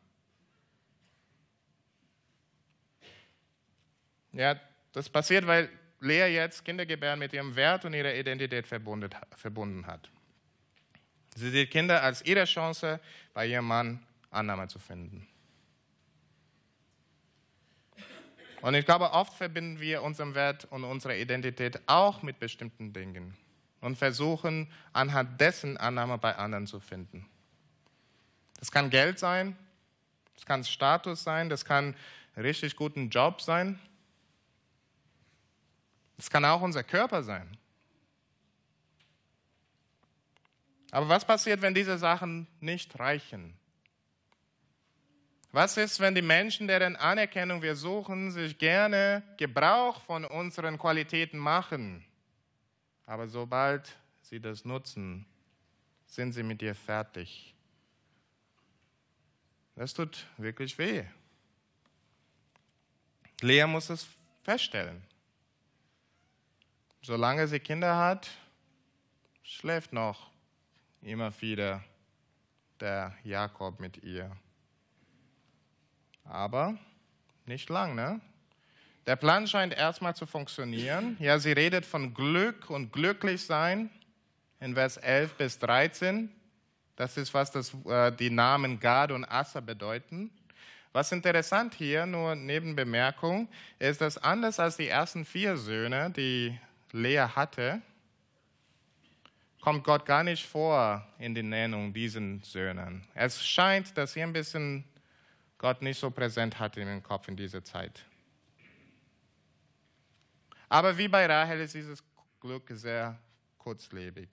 Ja, 4.33 4.59
das 4.93 5.09
passiert, 5.09 5.47
weil 5.47 5.69
Lea 6.01 6.27
jetzt 6.27 6.65
Kindergebären 6.65 7.19
mit 7.19 7.33
ihrem 7.33 7.55
Wert 7.55 7.85
und 7.85 7.95
ihrer 7.95 8.15
Identität 8.15 8.67
verbunden 8.67 9.87
hat. 9.87 10.11
Sie 11.37 11.51
sieht 11.51 11.71
Kinder 11.71 12.03
als 12.03 12.23
ihre 12.23 12.45
Chance, 12.45 13.01
bei 13.33 13.47
ihrem 13.47 13.67
Mann 13.67 14.05
Annahme 14.31 14.69
zu 14.69 14.79
finden. 14.79 15.27
Und 18.61 18.75
ich 18.75 18.85
glaube, 18.85 19.11
oft 19.11 19.35
verbinden 19.35 19.81
wir 19.81 20.03
unseren 20.03 20.35
Wert 20.35 20.67
und 20.67 20.85
unsere 20.85 21.19
Identität 21.19 21.81
auch 21.87 22.23
mit 22.23 22.39
bestimmten 22.39 22.93
Dingen 22.93 23.37
und 23.81 23.99
versuchen, 23.99 24.71
anhand 24.93 25.41
dessen 25.41 25.77
Annahme 25.77 26.17
bei 26.17 26.37
anderen 26.37 26.69
zu 26.69 26.79
finden. 26.79 27.27
Das 28.61 28.71
kann 28.71 28.91
Geld 28.91 29.19
sein, 29.19 29.57
das 30.35 30.47
kann 30.47 30.63
Status 30.63 31.25
sein, 31.25 31.49
das 31.49 31.65
kann 31.65 31.97
richtig 32.37 32.77
guten 32.77 33.11
Job 33.11 33.41
sein, 33.41 33.81
das 36.17 36.31
kann 36.31 36.45
auch 36.45 36.63
unser 36.63 36.85
Körper 36.85 37.25
sein. 37.25 37.59
Aber 40.93 41.09
was 41.09 41.25
passiert, 41.25 41.63
wenn 41.63 41.75
diese 41.75 41.97
Sachen 41.97 42.47
nicht 42.61 42.99
reichen? 42.99 43.55
Was 45.51 45.79
ist, 45.79 46.01
wenn 46.01 46.15
die 46.15 46.23
Menschen, 46.23 46.69
deren 46.69 46.97
Anerkennung 46.97 47.63
wir 47.63 47.77
suchen, 47.77 48.31
sich 48.31 48.59
gerne 48.59 49.23
Gebrauch 49.39 50.03
von 50.03 50.27
unseren 50.27 50.79
Qualitäten 50.79 51.39
machen? 51.39 52.05
Aber 53.07 53.27
sobald 53.27 53.97
sie 54.21 54.39
das 54.39 54.67
nutzen, 54.67 55.27
sind 56.07 56.33
sie 56.33 56.43
mit 56.43 56.61
dir 56.61 56.75
fertig. 56.75 57.55
Das 59.75 59.95
tut 59.95 60.27
wirklich 60.37 60.77
weh. 60.77 61.05
Lea 63.41 63.67
muss 63.67 63.89
es 63.89 64.07
feststellen. 64.43 65.03
Solange 67.01 67.49
sie 67.49 67.61
Kinder 67.61 67.97
hat, 67.97 68.31
schläft 69.43 69.95
noch 69.95 70.32
immer 71.03 71.33
wieder 71.41 71.83
der 72.81 73.15
Jakob 73.25 73.81
mit 73.81 74.03
ihr. 74.03 74.31
Aber 76.25 76.79
nicht 77.47 77.69
lang, 77.69 77.95
ne? 77.95 78.21
Der 79.07 79.17
Plan 79.17 79.49
scheint 79.49 79.75
erstmal 79.75 80.15
zu 80.15 80.27
funktionieren. 80.27 81.17
Ja, 81.19 81.39
sie 81.39 81.53
redet 81.53 81.85
von 81.85 82.15
Glück 82.15 82.71
und 82.71 82.93
glücklich 82.93 83.45
sein 83.45 83.91
in 84.61 84.75
Vers 84.75 84.97
11 84.97 85.35
bis 85.35 85.59
13. 85.59 86.31
Das 86.95 87.17
ist, 87.17 87.35
was 87.35 87.51
das, 87.51 87.75
äh, 87.85 88.13
die 88.13 88.31
Namen 88.31 88.79
Gad 88.79 89.11
und 89.11 89.25
Asa 89.25 89.59
bedeuten. 89.61 90.31
Was 90.93 91.11
interessant 91.11 91.75
hier, 91.75 92.07
nur 92.07 92.37
Nebenbemerkung, 92.37 93.49
ist, 93.79 94.01
dass 94.01 94.19
anders 94.19 94.61
als 94.61 94.77
die 94.77 94.89
ersten 94.89 95.25
vier 95.25 95.57
Söhne, 95.57 96.11
die 96.11 96.57
Lea 96.93 97.27
hatte, 97.35 97.81
kommt 99.63 99.85
Gott 99.85 100.05
gar 100.05 100.25
nicht 100.25 100.45
vor 100.45 101.07
in 101.19 101.37
die 101.37 101.43
Nennung 101.43 101.93
diesen 101.93 102.43
Söhnen. 102.43 103.07
Es 103.15 103.47
scheint, 103.47 103.97
dass 103.97 104.13
sie 104.13 104.23
ein 104.23 104.33
bisschen 104.33 104.85
Gott 105.57 105.81
nicht 105.83 106.01
so 106.01 106.11
präsent 106.11 106.59
hatte 106.59 106.81
in 106.81 106.89
den 106.89 107.03
Kopf 107.03 107.29
in 107.29 107.37
dieser 107.37 107.63
Zeit. 107.63 108.05
Aber 110.69 110.99
wie 110.99 111.07
bei 111.07 111.27
Rahel 111.27 111.61
ist 111.61 111.75
dieses 111.75 112.03
Glück 112.41 112.69
sehr 112.71 113.17
kurzlebig. 113.57 114.31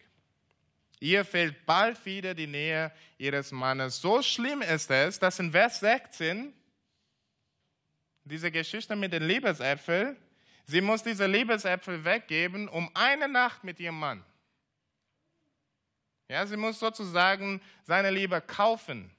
Ihr 1.00 1.24
fehlt 1.24 1.64
bald 1.64 2.04
wieder 2.06 2.34
die 2.34 2.48
Nähe 2.48 2.92
ihres 3.20 3.52
Mannes. 3.52 4.02
So 4.02 4.24
schlimm 4.24 4.64
ist 4.64 4.90
es, 4.90 5.20
dass 5.20 5.38
in 5.38 5.52
Vers 5.52 5.80
16 5.82 6.52
diese 8.24 8.50
Geschichte 8.50 8.96
mit 8.96 9.14
den 9.14 9.28
Liebesäpfeln, 9.28 10.18
sie 10.66 10.82
muss 10.82 11.04
diese 11.04 11.28
Liebesäpfel 11.28 12.04
weggeben, 12.04 12.68
um 12.68 12.90
eine 12.96 13.28
Nacht 13.28 13.64
mit 13.64 13.80
ihrem 13.80 14.00
Mann. 14.00 14.24
Ja, 16.30 16.46
sie 16.46 16.58
muss 16.58 16.80
sozusagen 16.80 17.60
seine 17.84 18.12
Liebe 18.12 18.40
kaufen. 18.40 19.10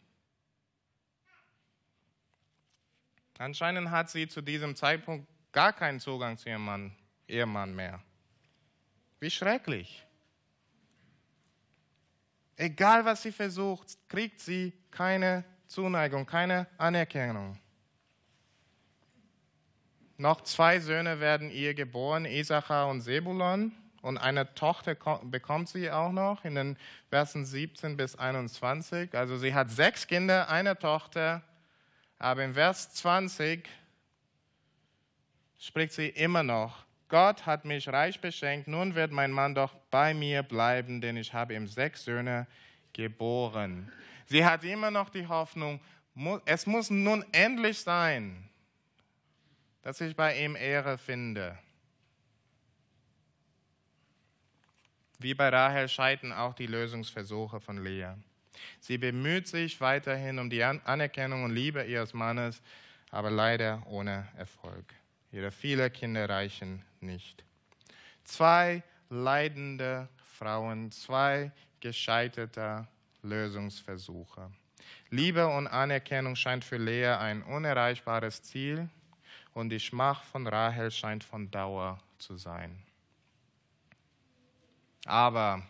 Anscheinend 3.36 3.90
hat 3.90 4.10
sie 4.10 4.28
zu 4.28 4.42
diesem 4.42 4.76
Zeitpunkt 4.76 5.26
gar 5.50 5.72
keinen 5.72 5.98
Zugang 5.98 6.38
zu 6.38 6.48
ihrem 6.48 6.64
Mann 6.64 6.96
Ehemann 7.26 7.74
mehr. 7.74 8.00
Wie 9.18 9.30
schrecklich. 9.30 10.04
Egal 12.56 13.04
was 13.04 13.22
sie 13.22 13.32
versucht, 13.32 13.96
kriegt 14.08 14.40
sie 14.40 14.72
keine 14.90 15.44
Zuneigung, 15.66 16.26
keine 16.26 16.66
Anerkennung. 16.76 17.58
Noch 20.18 20.42
zwei 20.42 20.78
Söhne 20.80 21.18
werden 21.20 21.50
ihr 21.50 21.72
geboren, 21.72 22.26
Isachar 22.26 22.88
und 22.88 23.00
Sebulon. 23.00 23.72
Und 24.02 24.18
eine 24.18 24.54
Tochter 24.54 24.96
bekommt 25.22 25.68
sie 25.68 25.90
auch 25.90 26.12
noch 26.12 26.44
in 26.44 26.54
den 26.54 26.78
Versen 27.10 27.44
17 27.44 27.96
bis 27.96 28.16
21. 28.16 29.14
Also 29.14 29.36
sie 29.36 29.54
hat 29.54 29.70
sechs 29.70 30.06
Kinder, 30.06 30.48
eine 30.48 30.78
Tochter. 30.78 31.42
Aber 32.18 32.44
im 32.44 32.54
Vers 32.54 32.94
20 32.94 33.68
spricht 35.58 35.92
sie 35.92 36.08
immer 36.08 36.42
noch 36.42 36.84
Gott 37.10 37.44
hat 37.44 37.64
mich 37.64 37.88
reich 37.88 38.20
beschenkt, 38.20 38.68
nun 38.68 38.94
wird 38.94 39.10
mein 39.10 39.32
Mann 39.32 39.54
doch 39.54 39.74
bei 39.90 40.14
mir 40.14 40.44
bleiben, 40.44 41.00
denn 41.00 41.16
ich 41.16 41.34
habe 41.34 41.54
ihm 41.54 41.66
sechs 41.66 42.04
Söhne 42.04 42.46
geboren. 42.92 43.90
Sie 44.26 44.44
hat 44.44 44.62
immer 44.62 44.92
noch 44.92 45.10
die 45.10 45.26
Hoffnung, 45.26 45.80
es 46.44 46.66
muss 46.66 46.88
nun 46.88 47.24
endlich 47.32 47.80
sein, 47.80 48.48
dass 49.82 50.00
ich 50.00 50.14
bei 50.14 50.38
ihm 50.38 50.54
Ehre 50.54 50.98
finde. 50.98 51.58
Wie 55.20 55.34
bei 55.34 55.50
Rahel 55.50 55.86
scheitern 55.86 56.32
auch 56.32 56.54
die 56.54 56.66
Lösungsversuche 56.66 57.60
von 57.60 57.84
Lea. 57.84 58.14
Sie 58.80 58.96
bemüht 58.96 59.46
sich 59.46 59.78
weiterhin 59.78 60.38
um 60.38 60.48
die 60.48 60.64
Anerkennung 60.64 61.44
und 61.44 61.54
Liebe 61.54 61.84
ihres 61.84 62.14
Mannes, 62.14 62.62
aber 63.10 63.30
leider 63.30 63.82
ohne 63.86 64.26
Erfolg. 64.38 64.94
Ihre 65.30 65.50
viele 65.50 65.90
Kinder 65.90 66.26
reichen 66.26 66.82
nicht. 67.00 67.44
Zwei 68.24 68.82
leidende 69.10 70.08
Frauen, 70.38 70.90
zwei 70.90 71.52
gescheiterte 71.80 72.88
Lösungsversuche. 73.22 74.50
Liebe 75.10 75.46
und 75.48 75.66
Anerkennung 75.66 76.34
scheint 76.34 76.64
für 76.64 76.78
Lea 76.78 77.18
ein 77.18 77.42
unerreichbares 77.42 78.42
Ziel. 78.42 78.88
und 79.52 79.68
die 79.68 79.80
Schmach 79.80 80.22
von 80.22 80.46
Rahel 80.46 80.90
scheint 80.90 81.24
von 81.24 81.50
Dauer 81.50 81.98
zu 82.18 82.36
sein. 82.36 82.82
Aber 85.06 85.62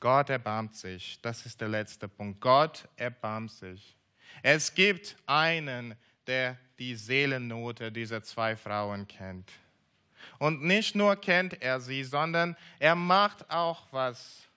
Gott 0.00 0.30
erbarmt 0.30 0.74
sich. 0.76 1.20
Das 1.20 1.44
ist 1.46 1.60
der 1.60 1.68
letzte 1.68 2.08
Punkt. 2.08 2.40
Gott 2.40 2.88
erbarmt 2.96 3.50
sich. 3.50 3.96
Es 4.42 4.74
gibt 4.74 5.16
einen, 5.26 5.94
der 6.26 6.56
die 6.78 6.94
Seelennote 6.94 7.92
dieser 7.92 8.22
zwei 8.22 8.56
Frauen 8.56 9.06
kennt. 9.06 9.50
Und 10.38 10.62
nicht 10.62 10.94
nur 10.94 11.16
kennt 11.16 11.60
er 11.62 11.80
sie, 11.80 12.04
sondern 12.04 12.56
er 12.78 12.94
macht 12.94 13.50
auch 13.50 13.86
was 13.90 14.48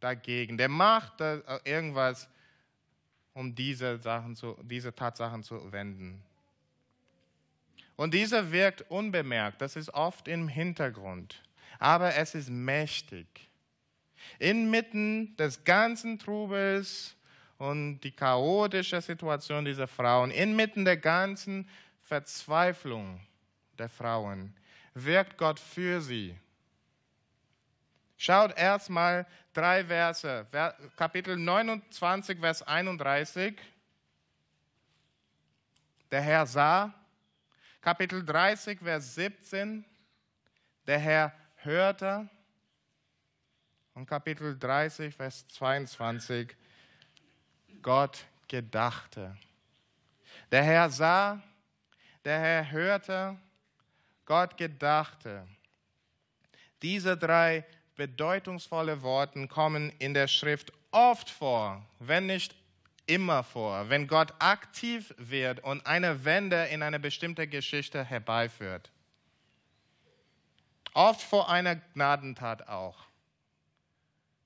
dagegen. 0.00 0.56
Der 0.56 0.68
macht 0.68 1.20
irgendwas, 1.64 2.28
um 3.34 3.54
diese, 3.54 3.98
Sachen 3.98 4.34
zu, 4.34 4.56
diese 4.62 4.94
Tatsachen 4.94 5.42
zu 5.42 5.70
wenden. 5.72 6.22
Und 7.96 8.12
dieser 8.14 8.50
wirkt 8.52 8.82
unbemerkt, 8.90 9.60
das 9.60 9.76
ist 9.76 9.92
oft 9.94 10.28
im 10.28 10.48
Hintergrund, 10.48 11.42
aber 11.78 12.14
es 12.16 12.34
ist 12.34 12.50
mächtig. 12.50 13.26
Inmitten 14.38 15.36
des 15.36 15.64
ganzen 15.64 16.18
Trubels 16.18 17.16
und 17.58 18.00
die 18.00 18.10
chaotische 18.10 19.00
Situation 19.00 19.64
dieser 19.64 19.86
Frauen, 19.86 20.30
inmitten 20.30 20.84
der 20.84 20.96
ganzen 20.96 21.68
Verzweiflung 22.02 23.20
der 23.78 23.88
Frauen, 23.88 24.54
wirkt 24.94 25.38
Gott 25.38 25.58
für 25.60 26.00
sie. 26.00 26.36
Schaut 28.18 28.56
erstmal 28.56 29.26
drei 29.52 29.84
Verse, 29.84 30.46
Kapitel 30.96 31.36
29, 31.36 32.38
Vers 32.38 32.62
31. 32.62 33.56
Der 36.10 36.22
Herr 36.22 36.46
sah, 36.46 36.94
Kapitel 37.80 38.24
30, 38.24 38.80
Vers 38.80 39.14
17. 39.14 39.84
Der 40.86 40.98
Herr 40.98 41.32
hörte. 41.66 42.28
Und 43.92 44.06
Kapitel 44.06 44.58
30, 44.58 45.14
Vers 45.14 45.46
22. 45.48 46.56
Gott 47.82 48.24
gedachte. 48.48 49.36
Der 50.50 50.62
Herr 50.62 50.88
sah, 50.88 51.42
der 52.24 52.38
Herr 52.38 52.70
hörte, 52.70 53.36
Gott 54.24 54.56
gedachte. 54.56 55.46
Diese 56.82 57.16
drei 57.16 57.64
bedeutungsvolle 57.96 59.02
Worte 59.02 59.46
kommen 59.48 59.92
in 59.98 60.14
der 60.14 60.28
Schrift 60.28 60.72
oft 60.90 61.30
vor, 61.30 61.84
wenn 61.98 62.26
nicht 62.26 62.54
immer 63.06 63.42
vor, 63.42 63.88
wenn 63.88 64.06
Gott 64.06 64.34
aktiv 64.38 65.14
wird 65.16 65.60
und 65.60 65.86
eine 65.86 66.24
Wende 66.24 66.64
in 66.66 66.82
eine 66.82 66.98
bestimmte 66.98 67.46
Geschichte 67.46 68.04
herbeiführt. 68.04 68.90
Oft 70.96 71.20
vor 71.20 71.50
einer 71.50 71.76
Gnadentat 71.76 72.68
auch. 72.68 72.96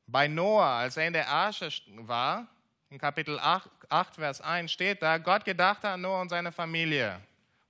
Bei 0.09 0.27
Noah, 0.27 0.81
als 0.81 0.97
er 0.97 1.07
in 1.07 1.13
der 1.13 1.29
Arche 1.29 1.69
war, 1.99 2.49
in 2.89 2.99
Kapitel 2.99 3.39
8, 3.39 3.71
8, 3.89 4.17
Vers 4.17 4.41
1 4.41 4.73
steht 4.73 5.01
da, 5.01 5.19
Gott 5.19 5.45
gedachte 5.45 5.89
an 5.89 6.01
Noah 6.01 6.23
und 6.23 6.29
seine 6.29 6.51
Familie 6.51 7.21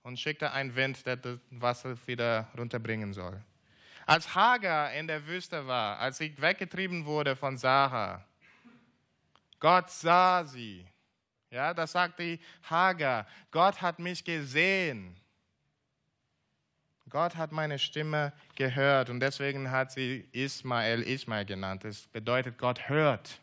und 0.02 0.18
schickte 0.18 0.52
einen 0.52 0.74
Wind, 0.74 1.04
der 1.04 1.16
das 1.16 1.36
Wasser 1.50 1.94
wieder 2.06 2.48
runterbringen 2.56 3.12
soll. 3.12 3.38
Als 4.06 4.34
Hagar 4.34 4.94
in 4.94 5.06
der 5.06 5.26
Wüste 5.26 5.66
war, 5.66 5.98
als 5.98 6.16
sie 6.16 6.34
weggetrieben 6.40 7.04
wurde 7.04 7.36
von 7.36 7.58
Sarah, 7.58 8.24
Gott 9.58 9.90
sah 9.90 10.42
sie. 10.42 10.86
Ja, 11.50 11.74
das 11.74 11.92
sagt 11.92 12.18
die 12.18 12.40
Hagar. 12.62 13.26
Gott 13.50 13.82
hat 13.82 13.98
mich 13.98 14.24
gesehen. 14.24 15.20
Gott 17.10 17.36
hat 17.36 17.52
meine 17.52 17.78
Stimme 17.78 18.32
gehört 18.54 19.10
und 19.10 19.20
deswegen 19.20 19.70
hat 19.70 19.92
sie 19.92 20.26
Ismael 20.32 21.02
Ismael 21.02 21.44
genannt. 21.44 21.84
Das 21.84 22.06
bedeutet, 22.06 22.56
Gott 22.56 22.88
hört. 22.88 23.40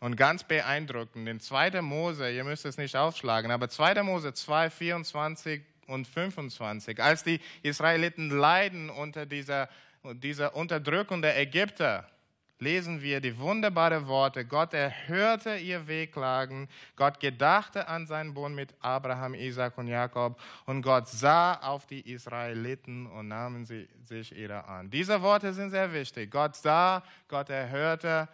Und 0.00 0.16
ganz 0.16 0.44
beeindruckend, 0.44 1.28
in 1.28 1.38
2. 1.38 1.82
Mose, 1.82 2.30
ihr 2.30 2.44
müsst 2.44 2.64
es 2.64 2.76
nicht 2.76 2.96
aufschlagen, 2.96 3.50
aber 3.50 3.68
2. 3.68 4.02
Mose 4.02 4.32
2, 4.32 4.70
24 4.70 5.62
und 5.86 6.06
25, 6.06 7.00
als 7.02 7.22
die 7.22 7.40
Israeliten 7.62 8.30
leiden 8.30 8.90
unter 8.90 9.26
dieser, 9.26 9.68
dieser 10.14 10.56
Unterdrückung 10.56 11.22
der 11.22 11.38
Ägypter, 11.38 12.08
lesen 12.62 13.02
wir 13.02 13.20
die 13.20 13.36
wunderbaren 13.38 14.06
Worte, 14.06 14.44
Gott 14.44 14.72
erhörte 14.72 15.56
ihr 15.56 15.88
Wehklagen, 15.88 16.68
Gott 16.94 17.18
gedachte 17.18 17.88
an 17.88 18.06
seinen 18.06 18.34
Bund 18.34 18.54
mit 18.54 18.72
Abraham, 18.80 19.34
Isaac 19.34 19.76
und 19.78 19.88
Jakob 19.88 20.40
und 20.66 20.82
Gott 20.82 21.08
sah 21.08 21.54
auf 21.54 21.86
die 21.86 22.08
Israeliten 22.12 23.06
und 23.08 23.28
nahmen 23.28 23.66
sie 23.66 23.88
sich 24.04 24.34
ihrer 24.36 24.68
an. 24.68 24.88
Diese 24.90 25.20
Worte 25.20 25.52
sind 25.52 25.70
sehr 25.70 25.92
wichtig. 25.92 26.30
Gott 26.30 26.54
sah, 26.54 27.02
Gott 27.26 27.50
erhörte, 27.50 28.28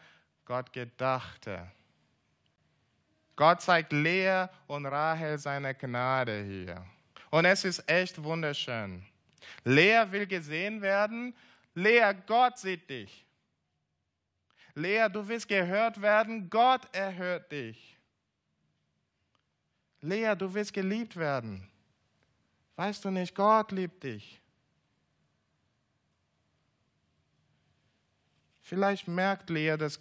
Gott 0.44 0.72
gedachte. 0.74 1.66
Gott 3.34 3.62
zeigt 3.62 3.92
Lea 3.92 4.46
und 4.66 4.84
Rahel 4.84 5.38
seine 5.38 5.74
Gnade 5.74 6.42
hier. 6.44 6.84
Und 7.30 7.46
es 7.46 7.64
ist 7.64 7.88
echt 7.88 8.22
wunderschön. 8.22 9.02
Lea 9.64 10.04
will 10.10 10.26
gesehen 10.26 10.82
werden. 10.82 11.34
Lea, 11.74 12.12
Gott 12.26 12.58
sieht 12.58 12.90
dich. 12.90 13.24
Lea, 14.78 15.08
du 15.12 15.26
willst 15.26 15.48
gehört 15.48 16.00
werden, 16.00 16.48
Gott 16.48 16.82
erhört 16.94 17.50
dich. 17.50 17.96
Lea, 20.00 20.34
du 20.36 20.54
willst 20.54 20.72
geliebt 20.72 21.16
werden. 21.16 21.68
Weißt 22.76 23.04
du 23.04 23.10
nicht, 23.10 23.34
Gott 23.34 23.72
liebt 23.72 24.04
dich. 24.04 24.40
Vielleicht 28.62 29.08
merkt 29.08 29.50
Lea 29.50 29.76
das 29.76 29.98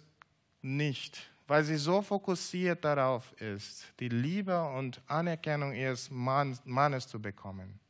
nicht, 0.62 1.28
weil 1.48 1.64
sie 1.64 1.76
so 1.76 2.00
fokussiert 2.00 2.84
darauf 2.84 3.32
ist, 3.40 3.86
die 3.98 4.08
Liebe 4.08 4.62
und 4.62 5.00
Anerkennung 5.08 5.72
ihres 5.72 6.08
Mannes 6.10 7.08
zu 7.08 7.20
bekommen. 7.20 7.80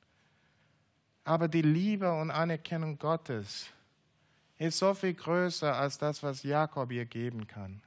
Aber 1.24 1.48
die 1.48 1.62
Liebe 1.62 2.11
und 2.11 2.31
Anerkennung 2.31 2.98
Gottes 2.98 3.70
ist 4.58 4.78
so 4.78 4.92
viel 4.94 5.14
größer 5.14 5.74
als 5.74 5.98
das, 5.98 6.22
was 6.22 6.42
Jakob 6.42 6.90
ihr 6.90 7.06
geben 7.06 7.46
kann. 7.46 7.82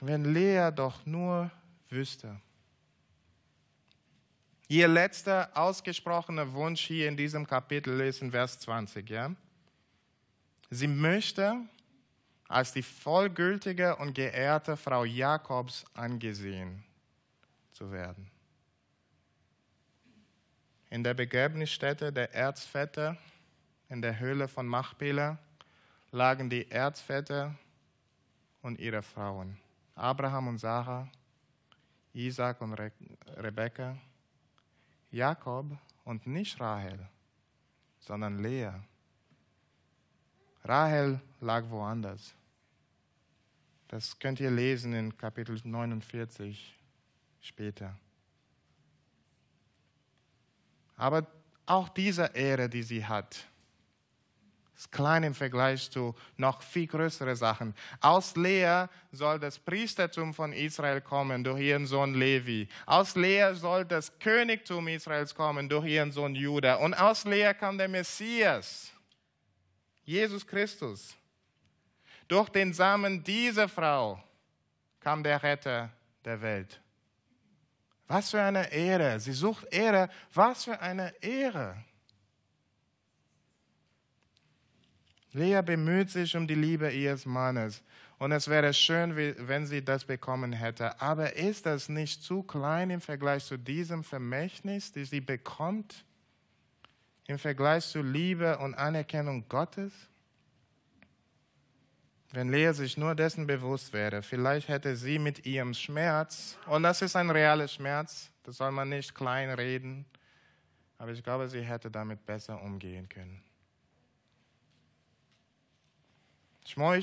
Wenn 0.00 0.32
Lea 0.32 0.70
doch 0.74 1.06
nur 1.06 1.50
wüsste. 1.88 2.40
Ihr 4.68 4.88
letzter 4.88 5.50
ausgesprochener 5.54 6.52
Wunsch 6.52 6.86
hier 6.86 7.08
in 7.08 7.16
diesem 7.16 7.46
Kapitel 7.46 8.00
ist 8.00 8.22
in 8.22 8.30
Vers 8.30 8.60
20. 8.60 9.08
Ja? 9.10 9.34
Sie 10.70 10.86
möchte 10.86 11.56
als 12.48 12.72
die 12.72 12.82
vollgültige 12.82 13.96
und 13.96 14.14
geehrte 14.14 14.76
Frau 14.76 15.04
Jakobs 15.04 15.84
angesehen 15.94 16.84
zu 17.72 17.92
werden. 17.92 18.30
In 20.88 21.04
der 21.04 21.14
Begräbnisstätte 21.14 22.12
der 22.12 22.34
Erzväter 22.34 23.16
in 23.90 24.00
der 24.00 24.18
Höhle 24.18 24.48
von 24.48 24.66
Machpela 24.66 25.38
lagen 26.12 26.48
die 26.48 26.70
Erzväter 26.70 27.54
und 28.62 28.78
ihre 28.78 29.02
Frauen, 29.02 29.58
Abraham 29.96 30.48
und 30.48 30.58
Sarah, 30.58 31.08
Isaac 32.12 32.60
und 32.60 32.74
Re 32.74 32.92
Rebekka, 33.36 33.96
Jakob 35.10 35.76
und 36.04 36.26
nicht 36.26 36.60
Rahel, 36.60 37.08
sondern 37.98 38.38
Lea. 38.38 38.70
Rahel 40.64 41.20
lag 41.40 41.68
woanders. 41.68 42.34
Das 43.88 44.18
könnt 44.18 44.38
ihr 44.38 44.52
lesen 44.52 44.92
in 44.92 45.16
Kapitel 45.16 45.60
49 45.64 46.78
später. 47.40 47.98
Aber 50.96 51.26
auch 51.66 51.88
diese 51.88 52.26
Ehre, 52.34 52.68
die 52.68 52.82
sie 52.82 53.04
hat, 53.04 53.49
ist 54.80 54.90
klein 54.92 55.24
im 55.24 55.34
Vergleich 55.34 55.90
zu 55.90 56.14
noch 56.38 56.62
viel 56.62 56.86
größeren 56.86 57.36
Sachen. 57.36 57.74
Aus 58.00 58.34
Lea 58.34 58.86
soll 59.12 59.38
das 59.38 59.58
Priestertum 59.58 60.32
von 60.32 60.54
Israel 60.54 61.02
kommen 61.02 61.44
durch 61.44 61.60
ihren 61.60 61.84
Sohn 61.84 62.14
Levi. 62.14 62.66
Aus 62.86 63.14
Lea 63.14 63.52
soll 63.52 63.84
das 63.84 64.18
Königtum 64.18 64.88
Israels 64.88 65.34
kommen 65.34 65.68
durch 65.68 65.84
ihren 65.84 66.10
Sohn 66.12 66.34
Judah. 66.34 66.76
Und 66.76 66.94
aus 66.94 67.24
Lea 67.24 67.52
kam 67.52 67.76
der 67.76 67.88
Messias, 67.88 68.90
Jesus 70.02 70.46
Christus. 70.46 71.14
Durch 72.26 72.48
den 72.48 72.72
Samen 72.72 73.22
dieser 73.22 73.68
Frau 73.68 74.22
kam 74.98 75.22
der 75.22 75.42
Retter 75.42 75.90
der 76.24 76.40
Welt. 76.40 76.80
Was 78.06 78.30
für 78.30 78.40
eine 78.40 78.72
Ehre. 78.72 79.20
Sie 79.20 79.34
sucht 79.34 79.66
Ehre. 79.70 80.08
Was 80.32 80.64
für 80.64 80.80
eine 80.80 81.12
Ehre. 81.20 81.76
Lea 85.32 85.62
bemüht 85.62 86.10
sich 86.10 86.36
um 86.36 86.46
die 86.46 86.54
Liebe 86.54 86.90
ihres 86.90 87.24
Mannes. 87.24 87.82
Und 88.18 88.32
es 88.32 88.48
wäre 88.48 88.74
schön, 88.74 89.16
wenn 89.16 89.66
sie 89.66 89.82
das 89.82 90.04
bekommen 90.04 90.52
hätte. 90.52 91.00
Aber 91.00 91.36
ist 91.36 91.66
das 91.66 91.88
nicht 91.88 92.22
zu 92.22 92.42
klein 92.42 92.90
im 92.90 93.00
Vergleich 93.00 93.44
zu 93.44 93.56
diesem 93.56 94.04
Vermächtnis, 94.04 94.92
das 94.92 95.10
sie 95.10 95.20
bekommt? 95.20 96.04
Im 97.26 97.38
Vergleich 97.38 97.86
zu 97.86 98.02
Liebe 98.02 98.58
und 98.58 98.74
Anerkennung 98.74 99.48
Gottes? 99.48 99.92
Wenn 102.32 102.50
Lea 102.50 102.72
sich 102.72 102.96
nur 102.96 103.14
dessen 103.14 103.46
bewusst 103.46 103.92
wäre, 103.92 104.22
vielleicht 104.22 104.68
hätte 104.68 104.94
sie 104.94 105.18
mit 105.18 105.46
ihrem 105.46 105.74
Schmerz, 105.74 106.58
und 106.66 106.84
das 106.84 107.02
ist 107.02 107.16
ein 107.16 107.30
realer 107.30 107.66
Schmerz, 107.66 108.30
das 108.44 108.58
soll 108.58 108.70
man 108.70 108.88
nicht 108.88 109.14
kleinreden, 109.14 110.04
aber 110.98 111.10
ich 111.10 111.24
glaube, 111.24 111.48
sie 111.48 111.62
hätte 111.62 111.90
damit 111.90 112.24
besser 112.26 112.62
umgehen 112.62 113.08
können. 113.08 113.42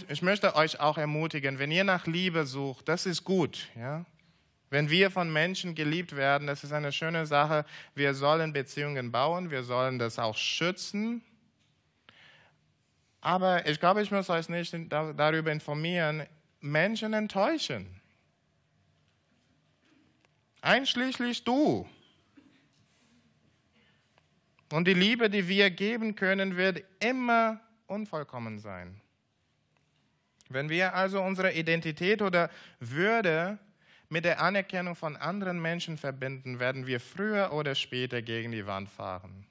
Ich 0.09 0.21
möchte 0.21 0.55
euch 0.55 0.79
auch 0.79 0.97
ermutigen, 0.97 1.59
wenn 1.59 1.71
ihr 1.71 1.83
nach 1.83 2.07
Liebe 2.07 2.45
sucht, 2.45 2.87
das 2.87 3.05
ist 3.05 3.23
gut. 3.23 3.67
Ja? 3.75 4.05
Wenn 4.69 4.89
wir 4.89 5.11
von 5.11 5.31
Menschen 5.31 5.75
geliebt 5.75 6.15
werden, 6.15 6.47
das 6.47 6.63
ist 6.63 6.73
eine 6.73 6.91
schöne 6.91 7.25
Sache. 7.25 7.65
Wir 7.95 8.13
sollen 8.13 8.53
Beziehungen 8.53 9.11
bauen, 9.11 9.49
wir 9.49 9.63
sollen 9.63 9.97
das 9.97 10.19
auch 10.19 10.35
schützen. 10.35 11.21
Aber 13.21 13.67
ich 13.67 13.79
glaube, 13.79 14.01
ich 14.01 14.11
muss 14.11 14.29
euch 14.29 14.49
nicht 14.49 14.75
darüber 14.89 15.51
informieren, 15.51 16.25
Menschen 16.59 17.13
enttäuschen. 17.13 18.01
Einschließlich 20.61 21.43
du. 21.43 21.87
Und 24.71 24.85
die 24.85 24.93
Liebe, 24.93 25.29
die 25.29 25.47
wir 25.47 25.69
geben 25.71 26.15
können, 26.15 26.57
wird 26.57 26.83
immer 26.99 27.61
unvollkommen 27.87 28.59
sein. 28.59 29.01
Wenn 30.49 30.69
wir 30.69 30.93
also 30.95 31.21
unsere 31.21 31.53
Identität 31.53 32.21
oder 32.21 32.49
Würde 32.79 33.57
mit 34.09 34.25
der 34.25 34.41
Anerkennung 34.41 34.95
von 34.95 35.17
anderen 35.17 35.61
Menschen 35.61 35.97
verbinden, 35.97 36.59
werden 36.59 36.87
wir 36.87 36.99
früher 36.99 37.51
oder 37.51 37.75
später 37.75 38.21
gegen 38.21 38.51
die 38.51 38.65
Wand 38.65 38.89
fahren. 38.89 39.45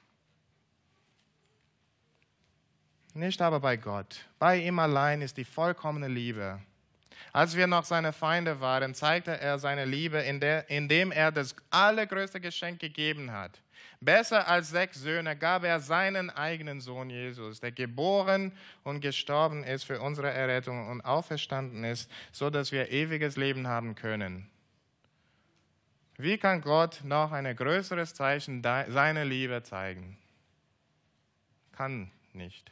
Nicht 3.12 3.40
aber 3.40 3.60
bei 3.60 3.76
Gott. 3.76 4.26
Bei 4.38 4.58
ihm 4.58 4.78
allein 4.78 5.22
ist 5.22 5.36
die 5.36 5.44
vollkommene 5.44 6.08
Liebe. 6.08 6.60
Als 7.32 7.56
wir 7.56 7.66
noch 7.66 7.84
seine 7.84 8.12
Feinde 8.12 8.60
waren, 8.60 8.94
zeigte 8.94 9.38
er 9.38 9.58
seine 9.58 9.84
Liebe, 9.84 10.18
indem 10.68 11.12
er 11.12 11.32
das 11.32 11.54
allergrößte 11.70 12.40
Geschenk 12.40 12.80
gegeben 12.80 13.30
hat. 13.30 13.60
Besser 14.00 14.46
als 14.46 14.70
sechs 14.70 15.00
Söhne 15.00 15.36
gab 15.36 15.64
er 15.64 15.80
seinen 15.80 16.30
eigenen 16.30 16.80
Sohn 16.80 17.08
Jesus, 17.08 17.60
der 17.60 17.72
geboren 17.72 18.52
und 18.84 19.00
gestorben 19.00 19.64
ist 19.64 19.84
für 19.84 20.00
unsere 20.00 20.30
Errettung 20.30 20.88
und 20.88 21.00
auferstanden 21.00 21.82
ist, 21.84 22.10
so 22.30 22.50
dass 22.50 22.72
wir 22.72 22.90
ewiges 22.90 23.36
Leben 23.36 23.66
haben 23.66 23.94
können. 23.94 24.50
Wie 26.18 26.38
kann 26.38 26.62
Gott 26.62 27.00
noch 27.04 27.32
ein 27.32 27.54
größeres 27.54 28.14
Zeichen 28.14 28.62
seiner 28.62 29.24
Liebe 29.24 29.62
zeigen? 29.62 30.16
Kann 31.72 32.10
nicht. 32.32 32.70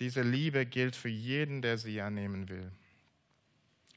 Diese 0.00 0.22
Liebe 0.22 0.66
gilt 0.66 0.96
für 0.96 1.08
jeden, 1.08 1.62
der 1.62 1.78
sie 1.78 2.00
annehmen 2.00 2.48
will. 2.48 2.72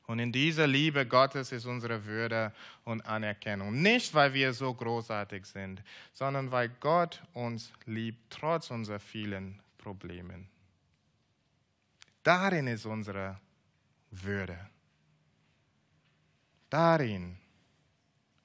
Und 0.08 0.20
in 0.20 0.32
dieser 0.32 0.68
Liebe 0.68 1.06
Gottes 1.06 1.52
ist 1.52 1.66
unsere 1.66 2.06
Würde 2.06 2.54
und 2.86 3.06
Anerkennung. 3.06 3.82
Nicht, 3.82 4.14
weil 4.14 4.34
wir 4.34 4.54
so 4.54 4.74
großartig 4.74 5.46
sind, 5.46 5.84
sondern 6.14 6.50
weil 6.50 6.70
Gott 6.80 7.22
uns 7.34 7.74
liebt, 7.86 8.18
trotz 8.30 8.72
unserer 8.72 9.00
vielen 9.00 9.60
Problemen. 9.78 10.48
Darin 12.24 12.68
ist 12.68 12.86
unsere 12.86 13.38
Würde. 14.12 14.58
Darin 16.70 17.38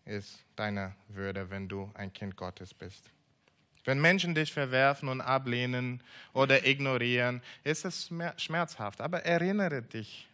ist 0.04 0.44
deine 0.56 0.96
Würde, 1.08 1.48
wenn 1.48 1.68
du 1.68 1.90
ein 1.94 2.12
Kind 2.12 2.36
Gottes 2.36 2.74
bist. 2.74 3.08
Wenn 3.84 4.00
Menschen 4.00 4.34
dich 4.34 4.52
verwerfen 4.52 5.08
und 5.08 5.20
ablehnen 5.20 6.02
oder 6.32 6.66
ignorieren, 6.66 7.40
ist 7.62 7.84
es 7.84 8.10
schmerzhaft. 8.36 9.00
Aber 9.00 9.24
erinnere 9.24 9.82
dich 9.82 10.28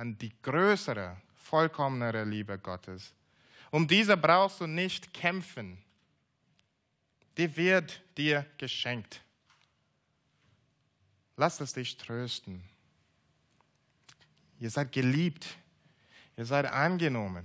an 0.00 0.16
die 0.16 0.32
größere, 0.40 1.14
vollkommenere 1.36 2.24
Liebe 2.24 2.58
Gottes. 2.58 3.12
Um 3.70 3.86
diese 3.86 4.16
brauchst 4.16 4.62
du 4.62 4.66
nicht 4.66 5.12
kämpfen. 5.12 5.76
Die 7.36 7.54
wird 7.54 8.00
dir 8.16 8.46
geschenkt. 8.56 9.20
Lass 11.36 11.60
es 11.60 11.74
dich 11.74 11.98
trösten. 11.98 12.64
Ihr 14.58 14.70
seid 14.70 14.90
geliebt. 14.90 15.46
Ihr 16.36 16.46
seid 16.46 16.64
angenommen. 16.64 17.44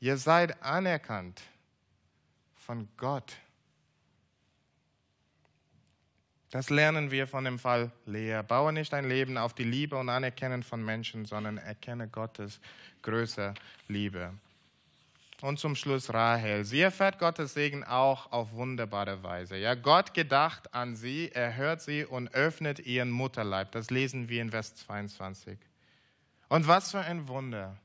Ihr 0.00 0.16
seid 0.16 0.62
anerkannt 0.62 1.42
von 2.54 2.88
Gott. 2.96 3.36
Das 6.52 6.68
lernen 6.68 7.10
wir 7.10 7.26
von 7.26 7.44
dem 7.46 7.58
Fall 7.58 7.90
Lea. 8.04 8.42
Baue 8.46 8.74
nicht 8.74 8.92
dein 8.92 9.08
Leben 9.08 9.38
auf 9.38 9.54
die 9.54 9.64
Liebe 9.64 9.96
und 9.96 10.10
Anerkennen 10.10 10.62
von 10.62 10.84
Menschen, 10.84 11.24
sondern 11.24 11.56
erkenne 11.56 12.08
Gottes 12.08 12.60
größere 13.00 13.54
Liebe. 13.88 14.34
Und 15.40 15.58
zum 15.58 15.74
Schluss 15.74 16.12
Rahel. 16.12 16.66
Sie 16.66 16.82
erfährt 16.82 17.18
Gottes 17.18 17.54
Segen 17.54 17.84
auch 17.84 18.30
auf 18.32 18.52
wunderbare 18.52 19.22
Weise. 19.22 19.56
Ja, 19.56 19.74
Gott 19.74 20.12
gedacht 20.12 20.74
an 20.74 20.94
sie, 20.94 21.30
er 21.32 21.56
hört 21.56 21.80
sie 21.80 22.04
und 22.04 22.34
öffnet 22.34 22.80
ihren 22.80 23.10
Mutterleib. 23.10 23.72
Das 23.72 23.88
lesen 23.88 24.28
wir 24.28 24.42
in 24.42 24.50
Vers 24.50 24.74
22. 24.74 25.58
Und 26.50 26.68
was 26.68 26.90
für 26.90 27.00
ein 27.00 27.28
Wunder. 27.28 27.78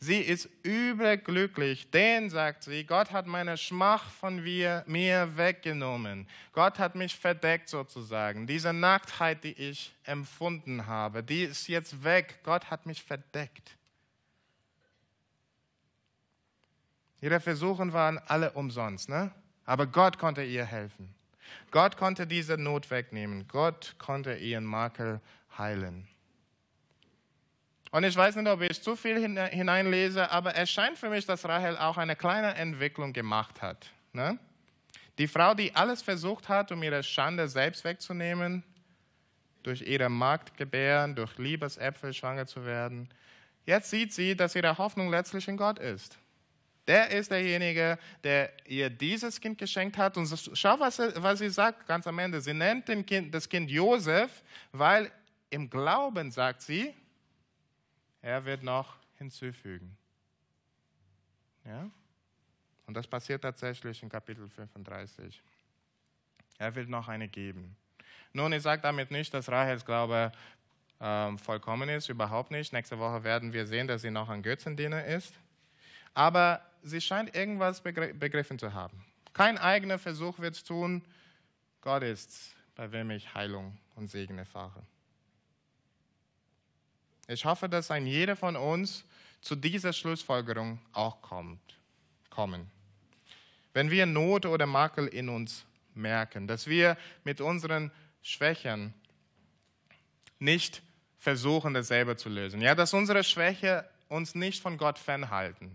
Sie 0.00 0.20
ist 0.20 0.48
überglücklich, 0.62 1.90
denn, 1.90 2.30
sagt 2.30 2.62
sie, 2.62 2.84
Gott 2.84 3.10
hat 3.10 3.26
meine 3.26 3.56
Schmach 3.56 4.08
von 4.10 4.42
mir, 4.42 4.84
mir 4.86 5.36
weggenommen. 5.36 6.28
Gott 6.52 6.78
hat 6.78 6.94
mich 6.94 7.16
verdeckt 7.16 7.68
sozusagen. 7.68 8.46
Diese 8.46 8.72
Nacktheit, 8.72 9.42
die 9.42 9.54
ich 9.54 9.92
empfunden 10.04 10.86
habe, 10.86 11.24
die 11.24 11.42
ist 11.42 11.66
jetzt 11.66 12.04
weg. 12.04 12.38
Gott 12.44 12.70
hat 12.70 12.86
mich 12.86 13.02
verdeckt. 13.02 13.76
Ihre 17.20 17.40
Versuche 17.40 17.92
waren 17.92 18.18
alle 18.18 18.52
umsonst, 18.52 19.08
ne? 19.08 19.32
aber 19.64 19.86
Gott 19.86 20.18
konnte 20.18 20.44
ihr 20.44 20.64
helfen. 20.64 21.12
Gott 21.70 21.96
konnte 21.96 22.26
diese 22.26 22.56
Not 22.56 22.90
wegnehmen. 22.90 23.48
Gott 23.48 23.96
konnte 23.98 24.34
ihren 24.36 24.64
Makel 24.64 25.20
heilen. 25.56 26.06
Und 27.90 28.04
ich 28.04 28.14
weiß 28.14 28.36
nicht, 28.36 28.48
ob 28.48 28.60
ich 28.60 28.82
zu 28.82 28.96
viel 28.96 29.18
hineinlese, 29.18 30.30
aber 30.30 30.56
es 30.56 30.70
scheint 30.70 30.98
für 30.98 31.08
mich, 31.08 31.24
dass 31.24 31.44
Rahel 31.46 31.78
auch 31.78 31.96
eine 31.96 32.16
kleine 32.16 32.54
Entwicklung 32.54 33.12
gemacht 33.12 33.62
hat. 33.62 33.90
Ne? 34.12 34.38
Die 35.16 35.26
Frau, 35.26 35.54
die 35.54 35.74
alles 35.74 36.02
versucht 36.02 36.48
hat, 36.48 36.70
um 36.70 36.82
ihre 36.82 37.02
Schande 37.02 37.48
selbst 37.48 37.84
wegzunehmen, 37.84 38.62
durch 39.62 39.82
ihre 39.82 40.08
Magd 40.08 40.56
gebären, 40.56 41.14
durch 41.14 41.36
Liebesäpfel 41.38 42.12
schwanger 42.12 42.46
zu 42.46 42.64
werden, 42.64 43.08
jetzt 43.66 43.90
sieht 43.90 44.12
sie, 44.12 44.36
dass 44.36 44.54
ihre 44.54 44.76
Hoffnung 44.78 45.10
letztlich 45.10 45.48
in 45.48 45.56
Gott 45.56 45.78
ist. 45.78 46.18
Der 46.86 47.10
ist 47.10 47.30
derjenige, 47.30 47.98
der 48.24 48.50
ihr 48.66 48.88
dieses 48.88 49.38
Kind 49.40 49.58
geschenkt 49.58 49.98
hat. 49.98 50.16
Und 50.16 50.26
schau, 50.54 50.80
was, 50.80 50.96
sie, 50.96 51.12
was 51.16 51.38
sie 51.38 51.50
sagt 51.50 51.86
ganz 51.86 52.06
am 52.06 52.18
Ende. 52.18 52.40
Sie 52.40 52.54
nennt 52.54 52.86
kind, 53.06 53.34
das 53.34 53.46
Kind 53.46 53.70
Josef, 53.70 54.42
weil 54.72 55.10
im 55.50 55.68
Glauben, 55.68 56.30
sagt 56.30 56.62
sie, 56.62 56.94
er 58.22 58.44
wird 58.44 58.62
noch 58.62 58.96
hinzufügen. 59.16 59.96
Ja? 61.64 61.90
Und 62.86 62.94
das 62.94 63.06
passiert 63.06 63.42
tatsächlich 63.42 64.02
in 64.02 64.08
Kapitel 64.08 64.48
35. 64.48 65.42
Er 66.58 66.74
will 66.74 66.86
noch 66.86 67.08
eine 67.08 67.28
geben. 67.28 67.76
Nun, 68.32 68.52
ich 68.52 68.62
sage 68.62 68.82
damit 68.82 69.10
nicht, 69.10 69.32
dass 69.32 69.48
Rahels 69.48 69.84
Glaube 69.84 70.32
ähm, 71.00 71.38
vollkommen 71.38 71.88
ist, 71.88 72.08
überhaupt 72.08 72.50
nicht. 72.50 72.72
Nächste 72.72 72.98
Woche 72.98 73.22
werden 73.24 73.52
wir 73.52 73.66
sehen, 73.66 73.86
dass 73.86 74.02
sie 74.02 74.10
noch 74.10 74.28
ein 74.28 74.42
Götzendiener 74.42 75.04
ist. 75.04 75.34
Aber 76.14 76.62
sie 76.82 77.00
scheint 77.00 77.34
irgendwas 77.36 77.80
begriffen 77.80 78.58
zu 78.58 78.72
haben. 78.72 79.04
Kein 79.32 79.58
eigener 79.58 79.98
Versuch 79.98 80.38
wird 80.38 80.56
es 80.56 80.64
tun. 80.64 81.02
Gott 81.80 82.02
ist, 82.02 82.56
bei 82.74 82.90
wem 82.90 83.10
ich 83.10 83.34
Heilung 83.34 83.76
und 83.94 84.10
Segen 84.10 84.38
erfahre. 84.38 84.82
Ich 87.28 87.44
hoffe, 87.44 87.68
dass 87.68 87.90
ein 87.90 88.06
jeder 88.06 88.34
von 88.34 88.56
uns 88.56 89.04
zu 89.40 89.54
dieser 89.54 89.92
Schlussfolgerung 89.92 90.80
auch 90.92 91.22
kommt, 91.22 91.78
kommen. 92.30 92.70
Wenn 93.72 93.90
wir 93.90 94.06
Not 94.06 94.46
oder 94.46 94.66
Makel 94.66 95.06
in 95.06 95.28
uns 95.28 95.64
merken, 95.94 96.48
dass 96.48 96.66
wir 96.66 96.96
mit 97.24 97.40
unseren 97.40 97.92
Schwächen 98.22 98.94
nicht 100.38 100.82
versuchen, 101.18 101.74
dasselbe 101.74 102.16
zu 102.16 102.28
lösen. 102.28 102.60
Ja, 102.60 102.74
dass 102.74 102.94
unsere 102.94 103.22
Schwäche 103.22 103.88
uns 104.08 104.34
nicht 104.34 104.62
von 104.62 104.78
Gott 104.78 104.98
fernhalten. 104.98 105.70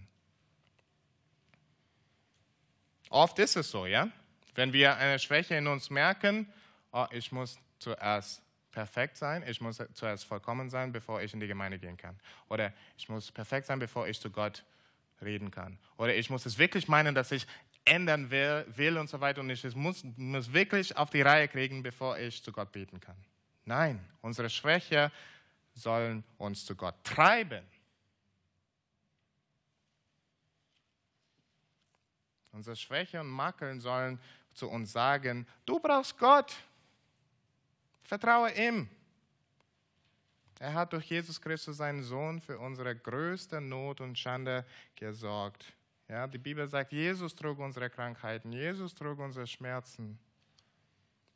Oft 3.10 3.40
ist 3.40 3.56
es 3.56 3.70
so, 3.70 3.86
ja. 3.86 4.10
Wenn 4.56 4.74
wir 4.74 4.98
eine 4.98 5.20
Schwäche 5.20 5.56
in 5.56 5.68
uns 5.68 5.90
merken 5.90 6.48
oh, 6.94 7.08
ich 7.12 7.32
muss 7.32 7.58
zuerst 7.80 8.42
perfekt 8.74 9.16
sein, 9.16 9.44
ich 9.48 9.62
muss 9.62 9.82
zuerst 9.94 10.26
vollkommen 10.26 10.70
sein, 10.70 10.92
bevor 10.92 11.22
ich 11.22 11.34
in 11.34 11.40
die 11.40 11.48
Gemeinde 11.48 11.80
gehen 11.80 11.96
kann. 11.96 12.20
Oder 12.50 12.74
ich 12.98 13.08
muss 13.08 13.32
perfekt 13.32 13.68
sein, 13.68 13.80
bevor 13.80 14.08
ich 14.08 14.20
zu 14.20 14.30
Gott 14.30 14.66
reden 15.22 15.52
kann. 15.52 15.78
Oder 15.96 16.14
ich 16.16 16.30
muss 16.30 16.46
es 16.46 16.58
wirklich 16.58 16.90
meinen, 16.90 17.16
dass 17.16 17.32
ich 17.32 17.48
ändern 17.86 18.30
will, 18.32 18.66
will 18.76 18.98
und 18.98 19.10
so 19.10 19.22
weiter 19.22 19.42
und 19.42 19.50
ich 19.50 19.76
muss, 19.76 20.04
muss 20.18 20.52
wirklich 20.52 20.98
auf 20.98 21.10
die 21.10 21.22
Reihe 21.22 21.48
kriegen, 21.48 21.84
bevor 21.84 22.18
ich 22.18 22.44
zu 22.44 22.52
Gott 22.52 22.72
beten 22.72 23.00
kann. 23.00 23.16
Nein, 23.66 24.04
unsere 24.22 24.50
Schwäche 24.50 25.12
sollen 25.74 26.24
uns 26.38 26.66
zu 26.66 26.76
Gott 26.76 26.96
treiben. 27.04 27.66
Unsere 32.52 32.76
Schwäche 32.76 33.20
und 33.20 33.30
Makeln 33.30 33.80
sollen 33.80 34.20
zu 34.54 34.70
uns 34.70 34.92
sagen, 34.92 35.48
du 35.66 35.80
brauchst 35.80 36.18
Gott. 36.20 36.56
Vertraue 38.04 38.52
ihm. 38.52 38.90
Er 40.60 40.74
hat 40.74 40.94
durch 40.94 41.06
Jesus 41.06 41.42
Christus, 41.42 41.78
seinen 41.78 42.04
Sohn, 42.04 42.40
für 42.40 42.60
unsere 42.60 42.96
größte 42.96 43.60
Not 43.60 44.02
und 44.02 44.18
Schande 44.18 44.66
gesorgt. 44.96 45.74
Ja, 46.08 46.28
die 46.28 46.38
Bibel 46.38 46.68
sagt, 46.68 46.92
Jesus 46.92 47.34
trug 47.36 47.60
unsere 47.60 47.90
Krankheiten, 47.90 48.52
Jesus 48.52 48.94
trug 48.94 49.20
unsere 49.20 49.48
Schmerzen. 49.48 50.20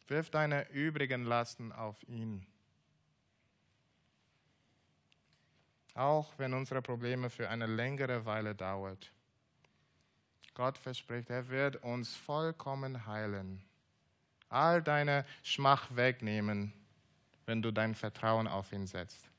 Wirf 0.07 0.29
deine 0.29 0.69
übrigen 0.69 1.25
Lasten 1.25 1.71
auf 1.71 2.01
ihn. 2.07 2.45
Auch 5.93 6.31
wenn 6.37 6.53
unsere 6.53 6.81
Probleme 6.81 7.29
für 7.29 7.49
eine 7.49 7.65
längere 7.65 8.25
Weile 8.25 8.53
dauert. 8.53 9.11
Gott 10.53 10.77
verspricht, 10.77 11.29
er 11.29 11.49
wird 11.49 11.77
uns 11.83 12.15
vollkommen 12.15 13.05
heilen 13.07 13.61
all 14.49 14.81
deine 14.81 15.25
Schmach 15.43 15.95
wegnehmen, 15.95 16.73
wenn 17.45 17.61
du 17.61 17.71
dein 17.71 17.95
Vertrauen 17.95 18.47
auf 18.47 18.71
ihn 18.71 18.87
setzt. 18.87 19.29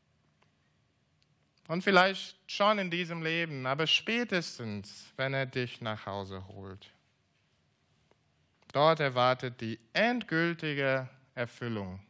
Und 1.69 1.83
vielleicht 1.83 2.37
schon 2.51 2.79
in 2.79 2.91
diesem 2.91 3.23
Leben, 3.23 3.67
aber 3.67 3.87
spätestens, 3.87 5.13
wenn 5.17 5.35
er 5.35 5.45
dich 5.45 5.83
nach 5.83 6.07
Hause 6.07 6.47
holt. 6.49 6.91
Dort 8.73 9.01
erwartet 9.01 9.61
die 9.61 9.79
endgültige 9.93 11.09
Erfüllung 11.35 12.01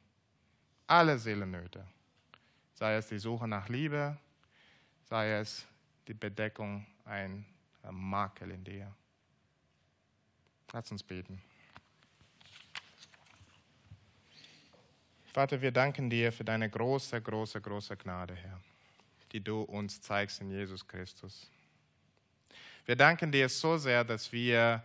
aller 0.86 1.18
Seelennöte. 1.18 1.84
Sei 2.74 2.94
es 2.94 3.08
die 3.08 3.18
Suche 3.18 3.48
nach 3.48 3.68
Liebe, 3.68 4.16
sei 5.04 5.32
es 5.32 5.66
die 6.06 6.14
Bedeckung 6.14 6.86
ein 7.04 7.44
Makel 7.90 8.52
in 8.52 8.64
dir. 8.64 8.94
Lass 10.72 10.90
uns 10.92 11.02
beten. 11.02 11.42
Vater, 15.32 15.60
wir 15.60 15.70
danken 15.70 16.08
dir 16.08 16.32
für 16.32 16.44
deine 16.44 16.70
große, 16.70 17.20
große, 17.20 17.60
große 17.60 17.96
Gnade, 17.96 18.34
Herr, 18.34 18.58
die 19.30 19.40
du 19.40 19.60
uns 19.60 20.00
zeigst 20.00 20.40
in 20.40 20.50
Jesus 20.50 20.86
Christus. 20.86 21.50
Wir 22.86 22.96
danken 22.96 23.30
dir 23.30 23.48
so 23.50 23.76
sehr, 23.76 24.04
dass 24.04 24.32
wir 24.32 24.82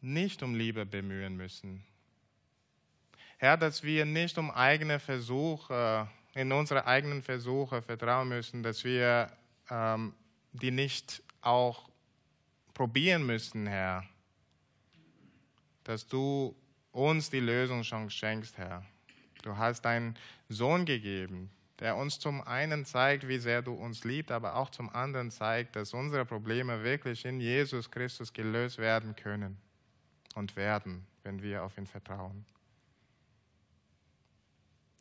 nicht 0.00 0.42
um 0.42 0.54
Liebe 0.54 0.86
bemühen 0.86 1.36
müssen. 1.36 1.84
Herr, 3.38 3.56
dass 3.56 3.82
wir 3.82 4.04
nicht 4.04 4.38
um 4.38 4.52
eigene 4.52 5.00
Versuche, 5.00 6.08
in 6.34 6.52
unsere 6.52 6.86
eigenen 6.86 7.22
Versuche 7.22 7.82
vertrauen 7.82 8.28
müssen, 8.28 8.62
dass 8.62 8.84
wir 8.84 9.32
ähm, 9.68 10.14
die 10.52 10.70
nicht 10.70 11.20
auch 11.40 11.88
probieren 12.72 13.26
müssen, 13.26 13.66
Herr, 13.66 14.04
dass 15.82 16.06
du 16.06 16.54
uns 16.92 17.28
die 17.28 17.40
Lösung 17.40 17.82
schon 17.82 18.08
schenkst, 18.08 18.56
Herr. 18.56 18.84
Du 19.42 19.56
hast 19.56 19.82
deinen 19.82 20.16
Sohn 20.48 20.84
gegeben, 20.84 21.50
der 21.80 21.96
uns 21.96 22.18
zum 22.18 22.40
einen 22.42 22.84
zeigt, 22.84 23.26
wie 23.26 23.38
sehr 23.38 23.60
du 23.60 23.74
uns 23.74 24.04
liebst, 24.04 24.30
aber 24.30 24.56
auch 24.56 24.70
zum 24.70 24.88
anderen 24.90 25.30
zeigt, 25.30 25.74
dass 25.76 25.94
unsere 25.94 26.24
Probleme 26.24 26.84
wirklich 26.84 27.24
in 27.24 27.40
Jesus 27.40 27.90
Christus 27.90 28.32
gelöst 28.32 28.78
werden 28.78 29.16
können 29.16 29.58
und 30.34 30.54
werden, 30.56 31.06
wenn 31.24 31.42
wir 31.42 31.64
auf 31.64 31.76
ihn 31.76 31.86
vertrauen. 31.86 32.44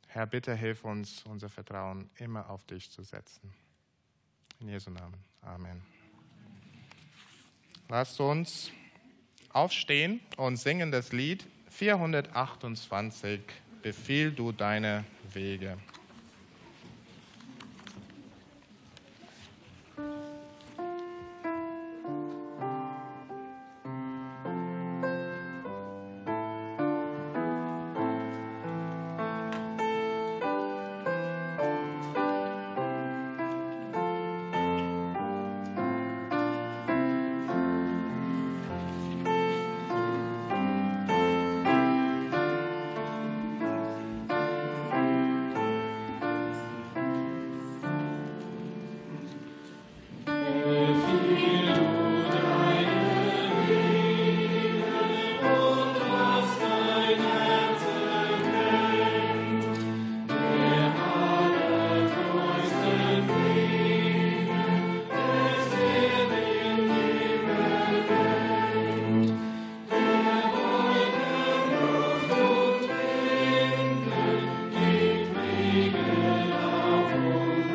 Herr, 0.07 0.25
bitte 0.25 0.53
hilf 0.55 0.83
uns, 0.83 1.23
unser 1.23 1.49
Vertrauen 1.49 2.09
immer 2.17 2.49
auf 2.49 2.65
dich 2.65 2.91
zu 2.91 3.01
setzen. 3.03 3.53
In 4.59 4.67
Jesu 4.67 4.89
Namen. 4.89 5.23
Amen. 5.41 5.81
Lasst 7.87 8.19
uns 8.19 8.71
aufstehen 9.53 10.19
und 10.37 10.57
singen 10.57 10.91
das 10.91 11.11
Lied 11.11 11.45
428 11.69 13.41
befiehl 13.81 14.31
du 14.31 14.51
deine 14.51 15.03
Wege. 15.33 15.77